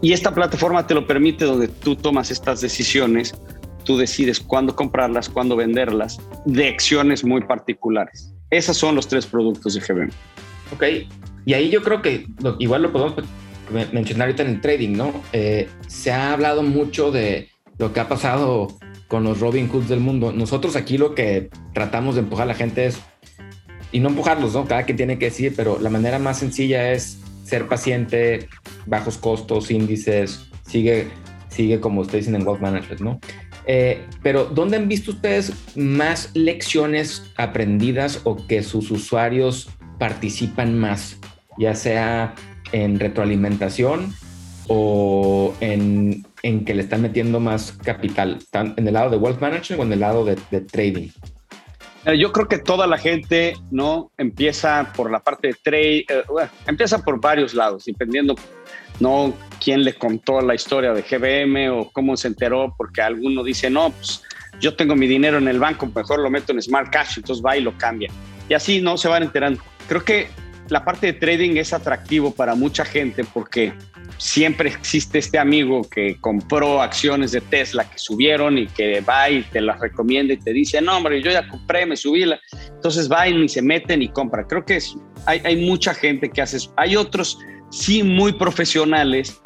Y 0.00 0.12
esta 0.12 0.34
plataforma 0.34 0.84
te 0.84 0.94
lo 0.94 1.06
permite 1.06 1.44
donde 1.44 1.68
tú 1.68 1.94
tomas 1.94 2.32
estas 2.32 2.60
decisiones, 2.60 3.36
tú 3.84 3.96
decides 3.96 4.40
cuándo 4.40 4.74
comprarlas, 4.74 5.28
cuándo 5.28 5.54
venderlas, 5.54 6.20
de 6.44 6.70
acciones 6.70 7.22
muy 7.22 7.42
particulares. 7.42 8.34
Esos 8.50 8.76
son 8.76 8.96
los 8.96 9.06
tres 9.06 9.26
productos 9.26 9.74
de 9.74 9.80
GBM. 9.80 10.10
Ok, 10.72 10.82
y 11.44 11.54
ahí 11.54 11.70
yo 11.70 11.82
creo 11.82 12.02
que 12.02 12.26
igual 12.58 12.82
lo 12.82 12.92
podemos 12.92 13.14
mencionar 13.92 14.28
ahorita 14.28 14.42
en 14.42 14.50
el 14.50 14.60
trading, 14.60 14.96
¿no? 14.96 15.12
Eh, 15.32 15.68
se 15.86 16.12
ha 16.12 16.32
hablado 16.32 16.62
mucho 16.62 17.10
de 17.10 17.48
lo 17.78 17.92
que 17.92 18.00
ha 18.00 18.08
pasado 18.08 18.68
con 19.08 19.24
los 19.24 19.40
Robin 19.40 19.68
Hoods 19.68 19.88
del 19.88 20.00
mundo. 20.00 20.32
Nosotros 20.32 20.76
aquí 20.76 20.98
lo 20.98 21.14
que 21.14 21.50
tratamos 21.72 22.14
de 22.14 22.22
empujar 22.22 22.44
a 22.44 22.48
la 22.48 22.54
gente 22.54 22.86
es, 22.86 23.00
y 23.90 24.00
no 24.00 24.08
empujarlos, 24.08 24.54
¿no? 24.54 24.66
Cada 24.66 24.84
quien 24.84 24.96
tiene 24.96 25.18
que 25.18 25.26
decir, 25.26 25.54
pero 25.56 25.78
la 25.80 25.90
manera 25.90 26.18
más 26.18 26.38
sencilla 26.38 26.92
es 26.92 27.18
ser 27.44 27.68
paciente, 27.68 28.48
bajos 28.86 29.18
costos, 29.18 29.70
índices, 29.70 30.48
sigue, 30.66 31.08
sigue 31.48 31.80
como 31.80 32.00
ustedes 32.00 32.26
dicen 32.26 32.40
en 32.40 32.46
Wealth 32.46 32.62
Management, 32.62 33.00
¿no? 33.00 33.20
Eh, 33.66 34.06
pero 34.22 34.44
¿dónde 34.46 34.76
han 34.76 34.88
visto 34.88 35.12
ustedes 35.12 35.52
más 35.76 36.30
lecciones 36.34 37.30
aprendidas 37.36 38.20
o 38.24 38.46
que 38.46 38.62
sus 38.62 38.90
usuarios 38.90 39.68
participan 39.98 40.78
más? 40.78 41.18
Ya 41.62 41.76
sea 41.76 42.34
en 42.72 42.98
retroalimentación 42.98 44.12
o 44.66 45.54
en, 45.60 46.24
que 46.42 46.74
le 46.74 46.82
están 46.82 47.02
metiendo 47.02 47.38
más 47.38 47.70
capital, 47.70 48.40
en 48.52 48.88
el 48.88 48.94
lado 48.94 49.10
de 49.10 49.16
wealth 49.16 49.40
management 49.40 49.80
o 49.80 49.84
en 49.84 49.92
el 49.92 50.00
lado 50.00 50.24
de, 50.24 50.34
trading? 50.60 51.10
Eh, 52.04 52.18
yo 52.18 52.32
creo 52.32 52.48
que 52.48 52.58
toda 52.58 52.88
la 52.88 52.98
gente 52.98 53.54
no 53.70 54.10
empieza 54.18 54.92
por 54.96 55.08
la 55.08 55.20
parte 55.20 55.48
de 55.48 55.54
trade, 55.62 55.98
eh, 56.08 56.24
empieza 56.66 56.98
por 56.98 57.20
varios 57.20 57.54
lados, 57.54 57.84
dependiendo 57.84 58.34
no 58.98 59.32
quién 59.62 59.84
le 59.84 59.94
contó 59.94 60.40
la 60.40 60.56
historia 60.56 60.92
de 60.92 61.02
GBM 61.02 61.70
o 61.70 61.92
cómo 61.92 62.16
se 62.16 62.26
enteró, 62.26 62.74
porque 62.76 63.02
alguno 63.02 63.44
dice, 63.44 63.70
no, 63.70 63.90
pues 63.90 64.20
yo 64.58 64.74
tengo 64.74 64.96
mi 64.96 65.06
dinero 65.06 65.38
en 65.38 65.46
el 65.46 65.60
banco, 65.60 65.86
mejor 65.94 66.18
lo 66.18 66.28
meto 66.28 66.50
en 66.50 66.60
Smart 66.60 66.92
Cash, 66.92 67.18
entonces 67.18 67.40
va 67.40 67.56
y 67.56 67.60
lo 67.60 67.78
cambia. 67.78 68.10
Y 68.48 68.54
así 68.54 68.80
no 68.80 68.96
se 68.96 69.06
van 69.06 69.22
enterando. 69.22 69.62
Creo 69.86 70.04
que 70.04 70.26
la 70.72 70.86
parte 70.86 71.08
de 71.08 71.12
trading 71.12 71.56
es 71.58 71.74
atractivo 71.74 72.34
para 72.34 72.54
mucha 72.54 72.86
gente 72.86 73.24
porque 73.24 73.74
siempre 74.16 74.70
existe 74.70 75.18
este 75.18 75.38
amigo 75.38 75.82
que 75.82 76.16
compró 76.18 76.80
acciones 76.80 77.32
de 77.32 77.42
Tesla 77.42 77.84
que 77.84 77.98
subieron 77.98 78.56
y 78.56 78.66
que 78.68 79.02
va 79.02 79.28
y 79.28 79.42
te 79.42 79.60
las 79.60 79.78
recomienda 79.80 80.32
y 80.32 80.38
te 80.38 80.50
dice, 80.54 80.80
no, 80.80 80.96
hombre, 80.96 81.22
yo 81.22 81.30
ya 81.30 81.46
compré, 81.46 81.84
me 81.84 81.94
subí. 81.94 82.24
La... 82.24 82.40
Entonces 82.68 83.12
va 83.12 83.28
y 83.28 83.48
se 83.50 83.60
meten 83.60 84.00
y 84.00 84.08
compran. 84.08 84.46
Creo 84.48 84.64
que 84.64 84.76
es, 84.76 84.96
hay, 85.26 85.42
hay 85.44 85.56
mucha 85.66 85.92
gente 85.92 86.30
que 86.30 86.40
hace 86.40 86.56
eso. 86.56 86.72
Hay 86.78 86.96
otros, 86.96 87.38
sí, 87.70 88.02
muy 88.02 88.32
profesionales 88.32 89.42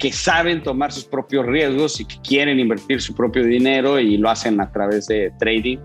que 0.00 0.12
saben 0.12 0.60
tomar 0.64 0.90
sus 0.90 1.04
propios 1.04 1.46
riesgos 1.46 2.00
y 2.00 2.04
que 2.04 2.16
quieren 2.20 2.58
invertir 2.58 3.00
su 3.00 3.14
propio 3.14 3.44
dinero 3.44 4.00
y 4.00 4.16
lo 4.16 4.28
hacen 4.28 4.60
a 4.60 4.72
través 4.72 5.06
de 5.06 5.32
trading. 5.38 5.78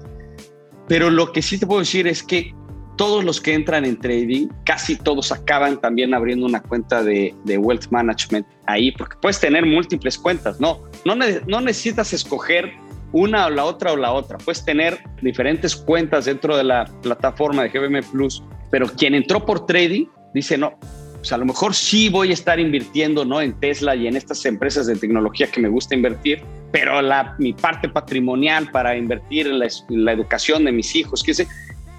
Pero 0.87 1.11
lo 1.11 1.31
que 1.31 1.43
sí 1.43 1.59
te 1.59 1.67
puedo 1.67 1.79
decir 1.79 2.07
es 2.07 2.23
que 2.23 2.55
todos 2.95 3.23
los 3.23 3.41
que 3.41 3.53
entran 3.53 3.85
en 3.85 3.99
trading, 3.99 4.47
casi 4.65 4.95
todos 4.95 5.31
acaban 5.31 5.79
también 5.79 6.13
abriendo 6.13 6.45
una 6.45 6.61
cuenta 6.61 7.03
de, 7.03 7.33
wealth 7.45 7.87
management 7.89 8.45
ahí, 8.65 8.91
porque 8.91 9.17
puedes 9.21 9.39
tener 9.39 9.65
múltiples 9.65 10.17
cuentas, 10.17 10.59
no, 10.59 10.81
no, 11.05 11.15
no 11.15 11.61
necesitas 11.61 12.13
escoger 12.13 12.73
una 13.11 13.47
o 13.47 13.49
la 13.49 13.65
otra 13.65 13.93
o 13.93 13.97
la 13.97 14.11
otra, 14.11 14.37
puedes 14.37 14.63
tener 14.65 14.99
diferentes 15.21 15.75
cuentas 15.75 16.25
dentro 16.25 16.57
de 16.57 16.63
la 16.63 16.85
plataforma 17.01 17.63
de 17.63 17.69
GBM 17.69 18.03
Plus, 18.11 18.43
pero 18.71 18.87
quien 18.87 19.15
entró 19.15 19.45
por 19.45 19.65
trading 19.65 20.07
dice, 20.33 20.57
no, 20.57 20.77
pues 21.23 21.31
a 21.31 21.37
lo 21.37 21.45
mejor 21.45 21.73
sí 21.73 22.09
voy 22.09 22.31
a 22.31 22.33
estar 22.33 22.59
invirtiendo 22.59 23.23
¿no? 23.23 23.39
en 23.39 23.53
Tesla 23.53 23.95
y 23.95 24.07
en 24.07 24.17
estas 24.17 24.45
empresas 24.45 24.87
de 24.87 24.97
tecnología 24.97 25.47
que 25.47 25.61
me 25.61 25.69
gusta 25.69 25.95
invertir, 25.95 26.41
pero 26.73 27.01
la, 27.01 27.35
mi 27.39 27.53
parte 27.53 27.87
patrimonial 27.87 28.69
para 28.71 28.97
invertir 28.97 29.47
en 29.47 29.59
la, 29.59 30.11
educación 30.11 30.65
de 30.65 30.73
mis 30.73 30.93
hijos, 30.95 31.23
qué 31.23 31.33
sé, 31.33 31.47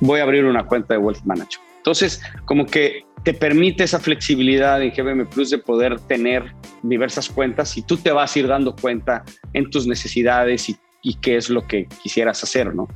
voy 0.00 0.20
a 0.20 0.22
abrir 0.24 0.44
una 0.44 0.64
cuenta 0.64 0.94
de 0.94 0.98
Wealth 0.98 1.22
Management. 1.24 1.62
Entonces, 1.78 2.22
como 2.46 2.66
que 2.66 3.04
te 3.24 3.34
permite 3.34 3.84
esa 3.84 3.98
flexibilidad 3.98 4.82
en 4.82 4.90
GBM 4.90 5.26
Plus 5.26 5.50
de 5.50 5.58
poder 5.58 5.98
tener 6.00 6.54
diversas 6.82 7.28
cuentas 7.28 7.76
y 7.76 7.82
tú 7.82 7.96
te 7.96 8.10
vas 8.10 8.34
a 8.34 8.38
ir 8.38 8.48
dando 8.48 8.74
cuenta 8.74 9.24
en 9.52 9.70
tus 9.70 9.86
necesidades 9.86 10.68
y, 10.68 10.76
y 11.02 11.14
qué 11.14 11.36
es 11.36 11.50
lo 11.50 11.66
que 11.66 11.86
quisieras 12.02 12.42
hacer, 12.42 12.74
¿no? 12.74 12.88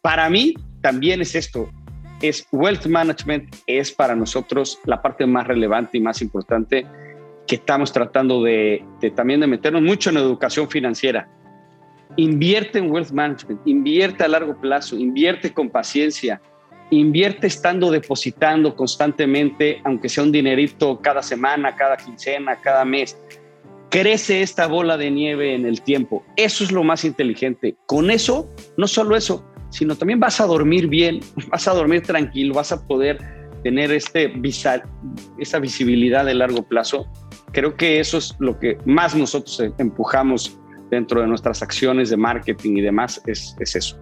Para 0.00 0.30
mí 0.30 0.54
también 0.80 1.20
es 1.20 1.34
esto, 1.34 1.68
es 2.22 2.46
Wealth 2.52 2.86
Management, 2.86 3.54
es 3.66 3.92
para 3.92 4.14
nosotros 4.14 4.78
la 4.84 5.02
parte 5.02 5.26
más 5.26 5.46
relevante 5.46 5.98
y 5.98 6.00
más 6.00 6.22
importante 6.22 6.86
que 7.46 7.56
estamos 7.56 7.92
tratando 7.92 8.42
de, 8.42 8.84
de 9.00 9.10
también 9.10 9.40
de 9.40 9.46
meternos 9.46 9.82
mucho 9.82 10.10
en 10.10 10.18
educación 10.18 10.68
financiera 10.68 11.28
Invierte 12.16 12.78
en 12.78 12.90
wealth 12.90 13.10
management, 13.10 13.60
invierte 13.66 14.24
a 14.24 14.28
largo 14.28 14.58
plazo, 14.60 14.96
invierte 14.96 15.52
con 15.52 15.70
paciencia, 15.70 16.40
invierte 16.90 17.46
estando 17.46 17.90
depositando 17.90 18.74
constantemente, 18.74 19.80
aunque 19.84 20.08
sea 20.08 20.24
un 20.24 20.32
dinerito 20.32 21.00
cada 21.00 21.22
semana, 21.22 21.76
cada 21.76 21.96
quincena, 21.96 22.60
cada 22.60 22.84
mes. 22.84 23.16
Crece 23.90 24.42
esta 24.42 24.66
bola 24.66 24.96
de 24.96 25.10
nieve 25.10 25.54
en 25.54 25.64
el 25.64 25.82
tiempo. 25.82 26.24
Eso 26.36 26.64
es 26.64 26.72
lo 26.72 26.84
más 26.84 27.04
inteligente. 27.04 27.76
Con 27.86 28.10
eso, 28.10 28.48
no 28.76 28.86
solo 28.86 29.16
eso, 29.16 29.44
sino 29.70 29.96
también 29.96 30.20
vas 30.20 30.40
a 30.40 30.46
dormir 30.46 30.88
bien, 30.88 31.20
vas 31.50 31.68
a 31.68 31.72
dormir 31.72 32.02
tranquilo, 32.02 32.54
vas 32.54 32.72
a 32.72 32.86
poder 32.86 33.18
tener 33.62 33.90
este 33.90 34.32
esa 35.38 35.58
visibilidad 35.58 36.24
de 36.24 36.34
largo 36.34 36.62
plazo. 36.62 37.06
Creo 37.52 37.76
que 37.76 37.98
eso 37.98 38.18
es 38.18 38.34
lo 38.38 38.58
que 38.58 38.78
más 38.84 39.14
nosotros 39.14 39.62
empujamos 39.78 40.57
dentro 40.90 41.20
de 41.20 41.26
nuestras 41.26 41.62
acciones 41.62 42.10
de 42.10 42.16
marketing 42.16 42.76
y 42.76 42.80
demás 42.80 43.22
es, 43.26 43.56
es 43.60 43.76
eso. 43.76 43.98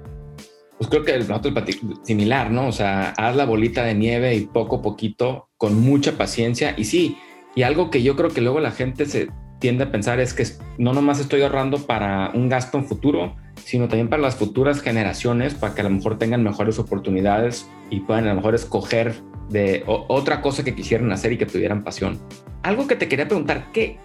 Pues 0.79 0.91
creo 0.91 1.05
que 1.05 1.19
nosotros 1.19 1.55
similar, 2.03 2.51
¿no? 2.51 2.69
O 2.69 2.73
sea, 2.73 3.11
haz 3.17 3.35
la 3.35 3.47
bolita 3.47 3.83
de 3.83 3.95
nieve 3.95 4.35
y 4.35 4.43
poco 4.43 4.77
a 4.77 4.83
poquito, 4.83 5.49
con 5.57 5.81
mucha 5.81 6.13
paciencia. 6.19 6.75
Y 6.77 6.85
sí, 6.85 7.17
y 7.55 7.63
algo 7.63 7.91
que 7.91 8.03
yo 8.03 8.15
creo 8.15 8.31
que 8.31 8.43
luego 8.43 8.61
la 8.61 8.71
gente 8.71 9.07
se 9.07 9.29
tiende 9.59 9.85
a 9.85 9.91
pensar 9.91 10.21
es 10.21 10.35
que 10.35 10.45
no 10.77 10.93
nomás 10.93 11.19
estoy 11.19 11.43
ahorrando 11.43 11.79
para 11.87 12.31
un 12.35 12.51
gasto 12.51 12.77
en 12.77 12.85
futuro, 12.85 13.35
sino 13.65 13.89
también 13.89 14.09
para 14.09 14.21
las 14.23 14.37
futuras 14.37 14.83
generaciones, 14.83 15.55
para 15.55 15.75
que 15.75 15.81
a 15.81 15.85
lo 15.85 15.91
mejor 15.91 16.19
tengan 16.19 16.43
mejores 16.43 16.79
oportunidades 16.79 17.67
y 17.89 18.01
puedan 18.01 18.25
a 18.25 18.29
lo 18.29 18.37
mejor 18.37 18.55
escoger 18.55 19.15
de 19.49 19.83
otra 19.87 20.43
cosa 20.43 20.65
que 20.65 20.75
quisieran 20.75 21.11
hacer 21.13 21.33
y 21.33 21.39
que 21.39 21.47
tuvieran 21.47 21.85
pasión. 21.85 22.19
Algo 22.63 22.87
que 22.87 22.97
te 22.97 23.09
quería 23.09 23.29
preguntar, 23.29 23.69
¿qué, 23.73 23.99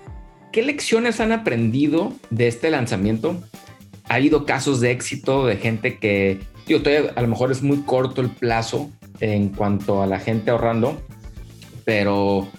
¿Qué 0.52 0.62
lecciones 0.64 1.22
han 1.22 1.32
aprendido 1.32 2.14
de 2.30 2.48
este 2.48 2.70
lanzamiento? 2.70 3.42
¿Ha 4.10 4.16
habido 4.16 4.46
casos 4.46 4.82
de 4.82 4.92
éxito 4.92 5.46
de 5.46 5.56
gente 5.56 5.98
que, 5.98 6.40
yo 6.68 6.80
a 7.16 7.22
lo 7.22 7.28
mejor 7.28 7.52
es 7.52 7.64
muy 7.64 7.78
corto 7.84 8.22
el 8.22 8.30
plazo 8.30 8.92
en 9.22 9.50
cuanto 9.50 10.02
a 10.02 10.08
la 10.08 10.20
gente 10.20 10.52
ahorrando, 10.52 11.02
pero, 11.86 12.50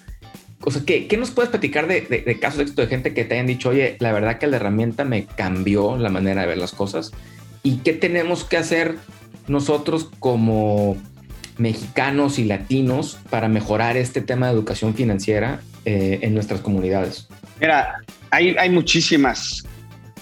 o 0.61 0.70
sea, 0.70 0.83
¿qué, 0.87 1.16
nos 1.18 1.33
puedes 1.33 1.50
platicar 1.50 1.87
de, 1.87 2.38
casos 2.40 2.59
de 2.59 2.62
éxito 2.62 2.83
de 2.83 2.88
gente 2.88 3.12
que 3.12 3.24
te 3.24 3.35
hayan 3.35 3.46
dicho, 3.46 3.68
oye, 3.68 3.96
la 4.00 4.12
verdad 4.12 4.38
que 4.38 4.46
la 4.46 4.57
herramienta 4.57 5.05
me 5.05 5.26
cambió 5.26 5.98
la 5.98 6.09
manera 6.09 6.42
de 6.42 6.46
ver 6.46 6.59
las 6.59 6.72
cosas? 6.72 7.12
¿Y 7.62 7.78
qué 7.78 7.92
tenemos 7.92 8.44
que 8.44 8.57
hacer 8.57 8.96
nosotros 9.48 10.09
como 10.18 10.96
mexicanos 11.59 12.38
y 12.38 12.44
latinos 12.44 13.18
para 13.28 13.48
mejorar 13.48 13.98
este 13.98 14.22
tema 14.22 14.46
de 14.46 14.55
educación 14.55 14.94
financiera 14.94 15.61
eh, 15.85 16.18
en 16.23 16.35
nuestras 16.35 16.61
comunidades? 16.61 17.27
Mira, 17.61 17.97
hay, 18.31 18.57
hay 18.59 18.71
muchísimas 18.71 19.64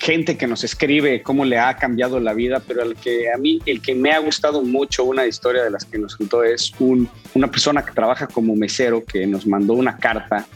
gente 0.00 0.38
que 0.38 0.46
nos 0.46 0.64
escribe 0.64 1.22
cómo 1.22 1.44
le 1.44 1.58
ha 1.58 1.76
cambiado 1.76 2.18
la 2.20 2.32
vida, 2.32 2.62
pero 2.66 2.82
el 2.82 2.96
que 2.96 3.30
a 3.30 3.36
mí, 3.36 3.60
el 3.66 3.82
que 3.82 3.94
me 3.94 4.12
ha 4.12 4.18
gustado 4.18 4.62
mucho, 4.62 5.04
una 5.04 5.26
historia 5.26 5.62
de 5.62 5.70
las 5.70 5.84
que 5.84 5.98
nos 5.98 6.16
contó 6.16 6.42
es 6.42 6.72
un, 6.80 7.08
una 7.34 7.50
persona 7.50 7.84
que 7.84 7.92
trabaja 7.92 8.26
como 8.26 8.56
mesero 8.56 9.04
que 9.04 9.26
nos 9.26 9.46
mandó 9.46 9.74
una 9.74 9.98
carta 9.98 10.46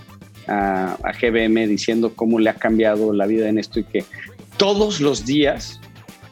a, 0.47 0.97
a, 1.03 1.13
GBM 1.13 1.67
diciendo 1.67 2.15
cómo 2.17 2.39
le 2.39 2.51
ha 2.51 2.55
cambiado 2.55 3.13
la 3.13 3.27
vida 3.27 3.49
en 3.49 3.59
esto 3.59 3.81
y 3.81 3.85
que 3.85 4.05
todos 4.57 5.01
los 5.01 5.27
días 5.27 5.79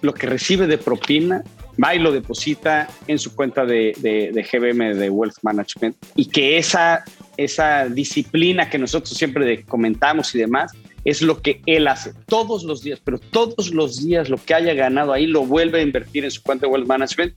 lo 0.01 0.15
que 0.15 0.27
recibe 0.27 0.67
de 0.67 0.79
propina 0.79 1.45
va 1.83 1.95
y 1.95 1.99
lo 1.99 2.13
deposita 2.13 2.89
en 3.07 3.19
su 3.19 3.35
cuenta 3.35 3.65
de, 3.65 3.95
de, 3.99 4.33
de 4.33 4.43
GBM 4.43 4.95
de 4.95 5.11
Wealth 5.11 5.37
Management 5.43 5.97
y 6.17 6.27
que 6.27 6.59
esa 6.59 7.05
esa 7.37 7.89
disciplina 7.89 8.69
que 8.69 8.79
nosotros 8.79 9.17
siempre 9.17 9.63
comentamos 9.65 10.35
y 10.35 10.39
demás, 10.39 10.73
es 11.05 11.23
lo 11.23 11.43
que 11.43 11.61
él 11.67 11.89
hace 11.89 12.13
todos 12.27 12.63
los 12.65 12.83
días, 12.83 13.01
pero 13.03 13.19
todos 13.19 13.73
los 13.73 14.05
días 14.05 14.29
lo 14.29 14.37
que 14.39 14.55
haya 14.55 14.75
ganado 14.75 15.13
ahí 15.13 15.27
lo 15.27 15.45
vuelve 15.45 15.81
a 15.81 15.83
invertir 15.83 16.25
en 16.25 16.31
su 16.31 16.43
cuenta 16.43 16.67
de 16.67 16.73
Wealth 16.73 16.87
Management 16.87 17.35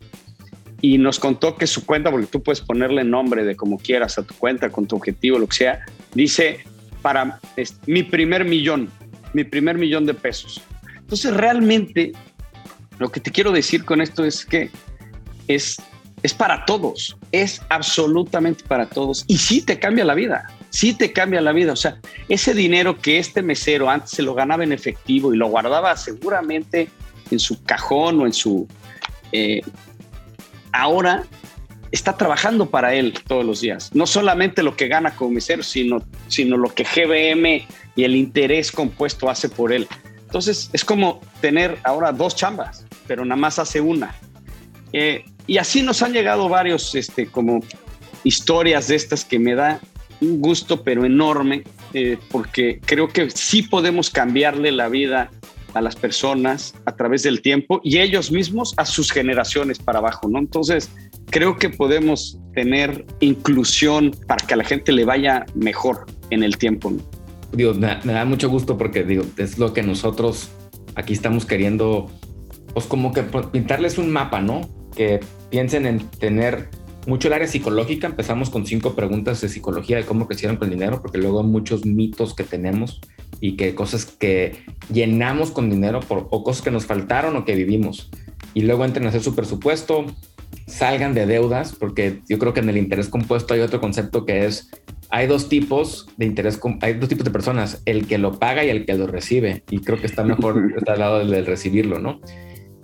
y 0.81 0.97
nos 0.97 1.19
contó 1.19 1.55
que 1.55 1.65
su 1.65 1.85
cuenta, 1.85 2.11
porque 2.11 2.27
tú 2.27 2.43
puedes 2.43 2.61
ponerle 2.61 3.03
nombre 3.03 3.43
de 3.43 3.55
como 3.55 3.79
quieras 3.79 4.19
a 4.19 4.23
tu 4.23 4.35
cuenta, 4.35 4.69
con 4.69 4.85
tu 4.85 4.95
objetivo, 4.95 5.39
lo 5.39 5.47
que 5.47 5.55
sea, 5.55 5.85
dice 6.13 6.59
para 7.01 7.39
mi 7.87 8.03
primer 8.03 8.45
millón, 8.45 8.89
mi 9.33 9.43
primer 9.43 9.77
millón 9.77 10.05
de 10.05 10.13
pesos. 10.13 10.61
Entonces, 10.97 11.33
realmente, 11.33 12.11
lo 12.99 13.11
que 13.11 13.19
te 13.19 13.31
quiero 13.31 13.51
decir 13.51 13.85
con 13.85 14.01
esto 14.01 14.25
es 14.25 14.45
que 14.45 14.69
es, 15.47 15.77
es 16.25 16.33
para 16.33 16.65
todos, 16.65 17.15
es 17.31 17.61
absolutamente 17.69 18.63
para 18.67 18.87
todos. 18.87 19.25
Y 19.27 19.37
sí 19.37 19.61
te 19.61 19.77
cambia 19.77 20.03
la 20.03 20.15
vida, 20.15 20.47
sí 20.71 20.95
te 20.95 21.13
cambia 21.13 21.39
la 21.39 21.51
vida. 21.51 21.73
O 21.73 21.75
sea, 21.75 21.99
ese 22.29 22.55
dinero 22.55 22.99
que 22.99 23.19
este 23.19 23.43
mesero 23.43 23.91
antes 23.91 24.09
se 24.09 24.23
lo 24.23 24.33
ganaba 24.33 24.63
en 24.63 24.71
efectivo 24.71 25.31
y 25.33 25.37
lo 25.37 25.49
guardaba 25.49 25.95
seguramente 25.95 26.89
en 27.29 27.39
su 27.39 27.63
cajón 27.63 28.21
o 28.21 28.25
en 28.25 28.33
su... 28.33 28.67
Eh, 29.31 29.61
ahora 30.71 31.25
está 31.91 32.17
trabajando 32.17 32.71
para 32.71 32.95
él 32.95 33.13
todos 33.27 33.45
los 33.45 33.61
días. 33.61 33.91
No 33.93 34.07
solamente 34.07 34.63
lo 34.63 34.75
que 34.75 34.87
gana 34.87 35.15
como 35.15 35.29
mesero, 35.29 35.61
sino, 35.61 36.01
sino 36.27 36.57
lo 36.57 36.73
que 36.73 36.85
GBM 36.85 37.67
y 37.95 38.03
el 38.03 38.15
interés 38.15 38.71
compuesto 38.71 39.29
hace 39.29 39.47
por 39.47 39.71
él. 39.71 39.87
Entonces 40.23 40.71
es 40.73 40.83
como 40.83 41.21
tener 41.39 41.77
ahora 41.83 42.11
dos 42.11 42.35
chambas, 42.35 42.83
pero 43.05 43.23
nada 43.25 43.39
más 43.39 43.59
hace 43.59 43.79
una. 43.79 44.15
Eh, 44.91 45.23
y 45.47 45.57
así 45.57 45.81
nos 45.81 46.01
han 46.01 46.13
llegado 46.13 46.49
varios, 46.49 46.95
este, 46.95 47.27
como 47.27 47.59
historias 48.23 48.87
de 48.87 48.95
estas 48.95 49.25
que 49.25 49.39
me 49.39 49.55
da 49.55 49.79
un 50.21 50.41
gusto, 50.41 50.83
pero 50.83 51.05
enorme, 51.05 51.63
eh, 51.93 52.17
porque 52.31 52.79
creo 52.85 53.07
que 53.07 53.29
sí 53.29 53.63
podemos 53.63 54.09
cambiarle 54.09 54.71
la 54.71 54.89
vida 54.89 55.29
a 55.73 55.81
las 55.81 55.95
personas 55.95 56.73
a 56.85 56.95
través 56.95 57.23
del 57.23 57.41
tiempo 57.41 57.81
y 57.83 57.99
ellos 57.99 58.31
mismos 58.31 58.73
a 58.77 58.85
sus 58.85 59.11
generaciones 59.11 59.77
para 59.77 59.99
abajo, 59.99 60.27
¿no? 60.29 60.39
Entonces, 60.39 60.89
creo 61.29 61.57
que 61.57 61.69
podemos 61.69 62.39
tener 62.53 63.05
inclusión 63.19 64.15
para 64.25 64.45
que 64.45 64.53
a 64.53 64.57
la 64.57 64.63
gente 64.63 64.93
le 64.93 65.03
vaya 65.03 65.45
mejor 65.53 66.05
en 66.29 66.43
el 66.43 66.57
tiempo. 66.57 66.93
Digo, 67.51 67.73
me, 67.73 67.99
da 68.03 68.25
mucho 68.25 68.49
gusto 68.49 68.77
porque 68.77 69.03
digo, 69.03 69.25
es 69.37 69.57
lo 69.57 69.73
que 69.73 69.83
nosotros 69.83 70.49
aquí 70.95 71.13
estamos 71.13 71.45
queriendo, 71.45 72.09
pues 72.73 72.85
como 72.85 73.11
que 73.13 73.23
pintarles 73.23 73.97
un 73.97 74.11
mapa, 74.11 74.41
¿no? 74.41 74.61
Que 74.95 75.19
piensen 75.49 75.85
en 75.85 75.99
tener 76.09 76.69
mucho 77.07 77.27
el 77.27 77.33
área 77.33 77.47
psicológica. 77.47 78.07
Empezamos 78.07 78.49
con 78.49 78.65
cinco 78.65 78.95
preguntas 78.95 79.41
de 79.41 79.49
psicología 79.49 79.97
de 79.97 80.05
cómo 80.05 80.27
crecieron 80.27 80.57
con 80.57 80.69
el 80.69 80.75
dinero, 80.75 81.01
porque 81.01 81.17
luego 81.17 81.41
hay 81.41 81.47
muchos 81.47 81.85
mitos 81.85 82.33
que 82.33 82.43
tenemos 82.43 83.01
y 83.39 83.55
que 83.57 83.75
cosas 83.75 84.05
que 84.05 84.63
llenamos 84.91 85.51
con 85.51 85.69
dinero 85.69 85.99
por, 85.99 86.27
o 86.31 86.43
cosas 86.43 86.61
que 86.61 86.71
nos 86.71 86.85
faltaron 86.85 87.35
o 87.35 87.45
que 87.45 87.55
vivimos. 87.55 88.09
Y 88.53 88.61
luego 88.61 88.85
entren 88.85 89.05
a 89.05 89.09
hacer 89.09 89.21
su 89.21 89.35
presupuesto, 89.35 90.05
salgan 90.67 91.13
de 91.13 91.25
deudas, 91.25 91.75
porque 91.77 92.21
yo 92.27 92.39
creo 92.39 92.53
que 92.53 92.61
en 92.61 92.69
el 92.69 92.77
interés 92.77 93.09
compuesto 93.09 93.53
hay 93.53 93.59
otro 93.59 93.81
concepto 93.81 94.25
que 94.25 94.45
es, 94.45 94.71
hay 95.09 95.27
dos 95.27 95.49
tipos 95.49 96.07
de 96.17 96.25
interés, 96.25 96.59
hay 96.81 96.93
dos 96.93 97.09
tipos 97.09 97.25
de 97.25 97.31
personas, 97.31 97.81
el 97.85 98.07
que 98.07 98.17
lo 98.17 98.39
paga 98.39 98.63
y 98.63 98.69
el 98.69 98.85
que 98.85 98.95
lo 98.95 99.07
recibe, 99.07 99.63
y 99.69 99.79
creo 99.79 99.99
que 99.99 100.07
está 100.07 100.23
mejor 100.23 100.73
al 100.87 100.99
lado 100.99 101.19
del 101.19 101.45
recibirlo, 101.45 101.99
¿no? 101.99 102.21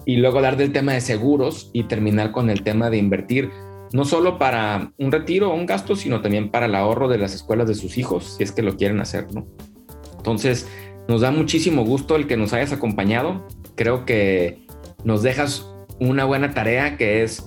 Y 0.05 0.17
luego 0.17 0.37
hablar 0.37 0.57
del 0.57 0.71
tema 0.71 0.93
de 0.93 1.01
seguros 1.01 1.69
y 1.73 1.83
terminar 1.83 2.31
con 2.31 2.49
el 2.49 2.63
tema 2.63 2.89
de 2.89 2.97
invertir, 2.97 3.49
no 3.93 4.05
solo 4.05 4.37
para 4.37 4.93
un 4.97 5.11
retiro 5.11 5.51
o 5.51 5.55
un 5.55 5.65
gasto, 5.65 5.95
sino 5.95 6.21
también 6.21 6.49
para 6.49 6.65
el 6.65 6.75
ahorro 6.75 7.07
de 7.07 7.17
las 7.17 7.33
escuelas 7.33 7.67
de 7.67 7.75
sus 7.75 7.97
hijos, 7.97 8.35
si 8.37 8.43
es 8.43 8.51
que 8.51 8.61
lo 8.61 8.77
quieren 8.77 9.01
hacer, 9.01 9.33
¿no? 9.33 9.45
Entonces, 10.17 10.67
nos 11.07 11.21
da 11.21 11.31
muchísimo 11.31 11.83
gusto 11.83 12.15
el 12.15 12.27
que 12.27 12.37
nos 12.37 12.53
hayas 12.53 12.71
acompañado. 12.71 13.45
Creo 13.75 14.05
que 14.05 14.65
nos 15.03 15.23
dejas 15.23 15.67
una 15.99 16.25
buena 16.25 16.51
tarea 16.53 16.97
que 16.97 17.23
es 17.23 17.45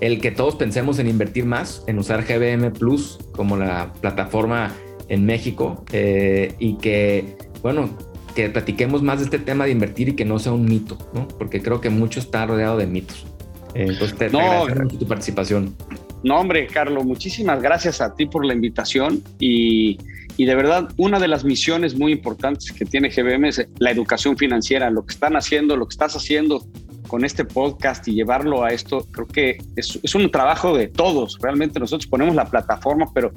el 0.00 0.20
que 0.20 0.30
todos 0.30 0.56
pensemos 0.56 0.98
en 0.98 1.08
invertir 1.08 1.44
más, 1.44 1.84
en 1.86 1.98
usar 1.98 2.24
GBM 2.24 2.72
Plus 2.72 3.18
como 3.32 3.56
la 3.56 3.92
plataforma 4.00 4.72
en 5.08 5.24
México 5.26 5.84
eh, 5.92 6.54
y 6.58 6.76
que, 6.78 7.36
bueno, 7.62 7.90
que 8.34 8.48
platiquemos 8.48 9.02
más 9.02 9.18
de 9.18 9.24
este 9.24 9.38
tema 9.38 9.64
de 9.64 9.72
invertir 9.72 10.10
y 10.10 10.16
que 10.16 10.24
no 10.24 10.38
sea 10.38 10.52
un 10.52 10.64
mito, 10.64 10.98
¿no? 11.12 11.28
Porque 11.28 11.62
creo 11.62 11.80
que 11.80 11.90
mucho 11.90 12.20
está 12.20 12.46
rodeado 12.46 12.76
de 12.76 12.86
mitos. 12.86 13.26
Eh, 13.74 13.86
entonces, 13.88 14.16
te, 14.16 14.26
agradezco 14.26 14.98
tu 14.98 15.06
participación. 15.06 15.74
No, 16.22 16.38
hombre, 16.38 16.66
Carlos, 16.66 17.04
muchísimas 17.04 17.60
gracias 17.60 18.00
a 18.00 18.14
ti 18.14 18.26
por 18.26 18.44
la 18.44 18.54
invitación 18.54 19.22
y, 19.40 19.98
y 20.36 20.44
de 20.44 20.54
verdad, 20.54 20.88
una 20.96 21.18
de 21.18 21.28
las 21.28 21.44
misiones 21.44 21.98
muy 21.98 22.12
importantes 22.12 22.70
que 22.70 22.84
tiene 22.84 23.08
GBM 23.08 23.46
es 23.46 23.66
la 23.78 23.90
educación 23.90 24.36
financiera, 24.36 24.90
lo 24.90 25.04
que 25.04 25.14
están 25.14 25.36
haciendo, 25.36 25.76
lo 25.76 25.86
que 25.86 25.94
estás 25.94 26.14
haciendo 26.14 26.64
con 27.08 27.24
este 27.24 27.44
podcast 27.44 28.06
y 28.08 28.14
llevarlo 28.14 28.64
a 28.64 28.70
esto, 28.70 29.06
creo 29.10 29.26
que 29.26 29.58
es, 29.76 29.98
es, 30.02 30.14
un 30.14 30.30
trabajo 30.30 30.76
de 30.76 30.88
todos. 30.88 31.38
Realmente 31.42 31.78
nosotros 31.78 32.06
ponemos 32.06 32.34
la 32.34 32.46
plataforma, 32.46 33.10
pero, 33.12 33.32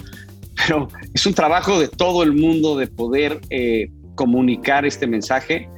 pero 0.56 0.88
es 1.14 1.26
un 1.26 1.34
trabajo 1.34 1.80
de 1.80 1.90
todo 1.90 2.24
el 2.24 2.32
mundo 2.32 2.78
de 2.78 2.88
poder 2.88 3.42
eh, 3.50 3.90
comunicar 4.16 4.86
este 4.86 5.08
mensaje. 5.08 5.70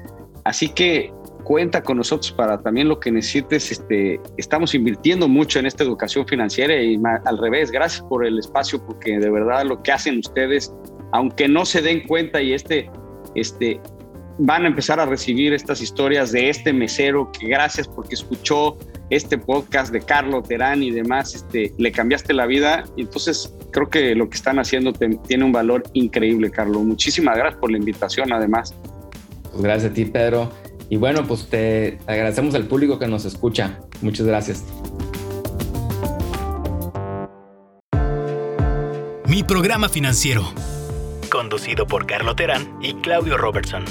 Así 0.43 0.69
que 0.69 1.12
cuenta 1.43 1.82
con 1.82 1.97
nosotros 1.97 2.32
para 2.34 2.62
también 2.62 2.89
lo 2.89 3.00
que 3.00 3.12
necesites. 3.12 3.71
Este, 3.71 4.19
estamos 4.38 4.76
invirtiendo 4.76 5.28
mucho 5.28 5.60
en 5.60 5.65
esta 5.65 5.84
educación 5.84 6.28
financiera 6.28 6.76
y 6.76 7.00
al 7.26 7.38
revés, 7.38 7.71
gracias 7.71 8.04
por 8.04 8.26
el 8.26 8.38
espacio, 8.39 8.86
porque 8.86 9.17
de 9.17 9.30
verdad 9.30 9.63
lo 9.63 9.82
que 9.82 9.91
hacen 9.91 10.19
ustedes, 10.19 10.73
aunque 11.13 11.47
no 11.47 11.65
se 11.65 11.82
den 11.82 12.06
cuenta 12.06 12.41
y 12.41 12.54
este, 12.54 12.89
este, 13.36 13.80
van 14.39 14.65
a 14.65 14.67
empezar 14.67 15.00
a 15.00 15.06
recibir 15.06 15.54
estas 15.54 15.82
historias 15.82 16.32
de 16.32 16.50
este 16.50 16.73
mesero 16.73 17.32
que 17.32 17.47
gracias 17.47 17.88
porque 17.88 18.15
escuchó 18.15 18.78
este 19.10 19.38
podcast 19.38 19.91
de 19.91 20.02
Carlos 20.02 20.48
Terán 20.48 20.84
y 20.84 20.91
demás, 20.91 21.36
este, 21.36 21.74
le 21.78 21.91
cambiaste 21.91 22.34
la 22.34 22.46
vida. 22.46 22.86
Entonces 22.98 23.54
creo 23.72 23.89
que 23.89 24.15
lo 24.15 24.30
que 24.30 24.38
están 24.38 24.60
haciendo 24.60 24.93
tiene 24.93 25.43
un 25.43 25.52
valor 25.52 25.84
increíble, 25.93 26.52
Carlos. 26.52 26.84
Muchísimas 26.84 27.38
gracias 27.38 27.60
por 27.60 27.72
la 27.72 27.78
invitación, 27.78 28.34
además. 28.34 28.74
Pues 29.52 29.63
gracias 29.63 29.91
a 29.91 29.93
ti, 29.93 30.06
Pedro. 30.06 30.52
Y 30.89 30.98
bueno, 30.98 31.26
pues 31.26 31.48
te 31.48 32.00
agradecemos 32.08 32.56
al 32.56 32.65
público 32.65 32.98
que 32.98 33.08
nos 33.08 33.26
escucha. 33.26 33.80
Muchas 34.02 34.26
gracias. 34.26 34.63
Mi 39.28 39.43
programa 39.43 39.89
financiero, 39.89 40.43
conducido 41.30 41.86
por 41.86 42.08
Carlos 42.08 42.38
Terán 42.38 42.78
y 42.82 42.93
Claudio 42.96 43.38
Robertson. 43.38 43.84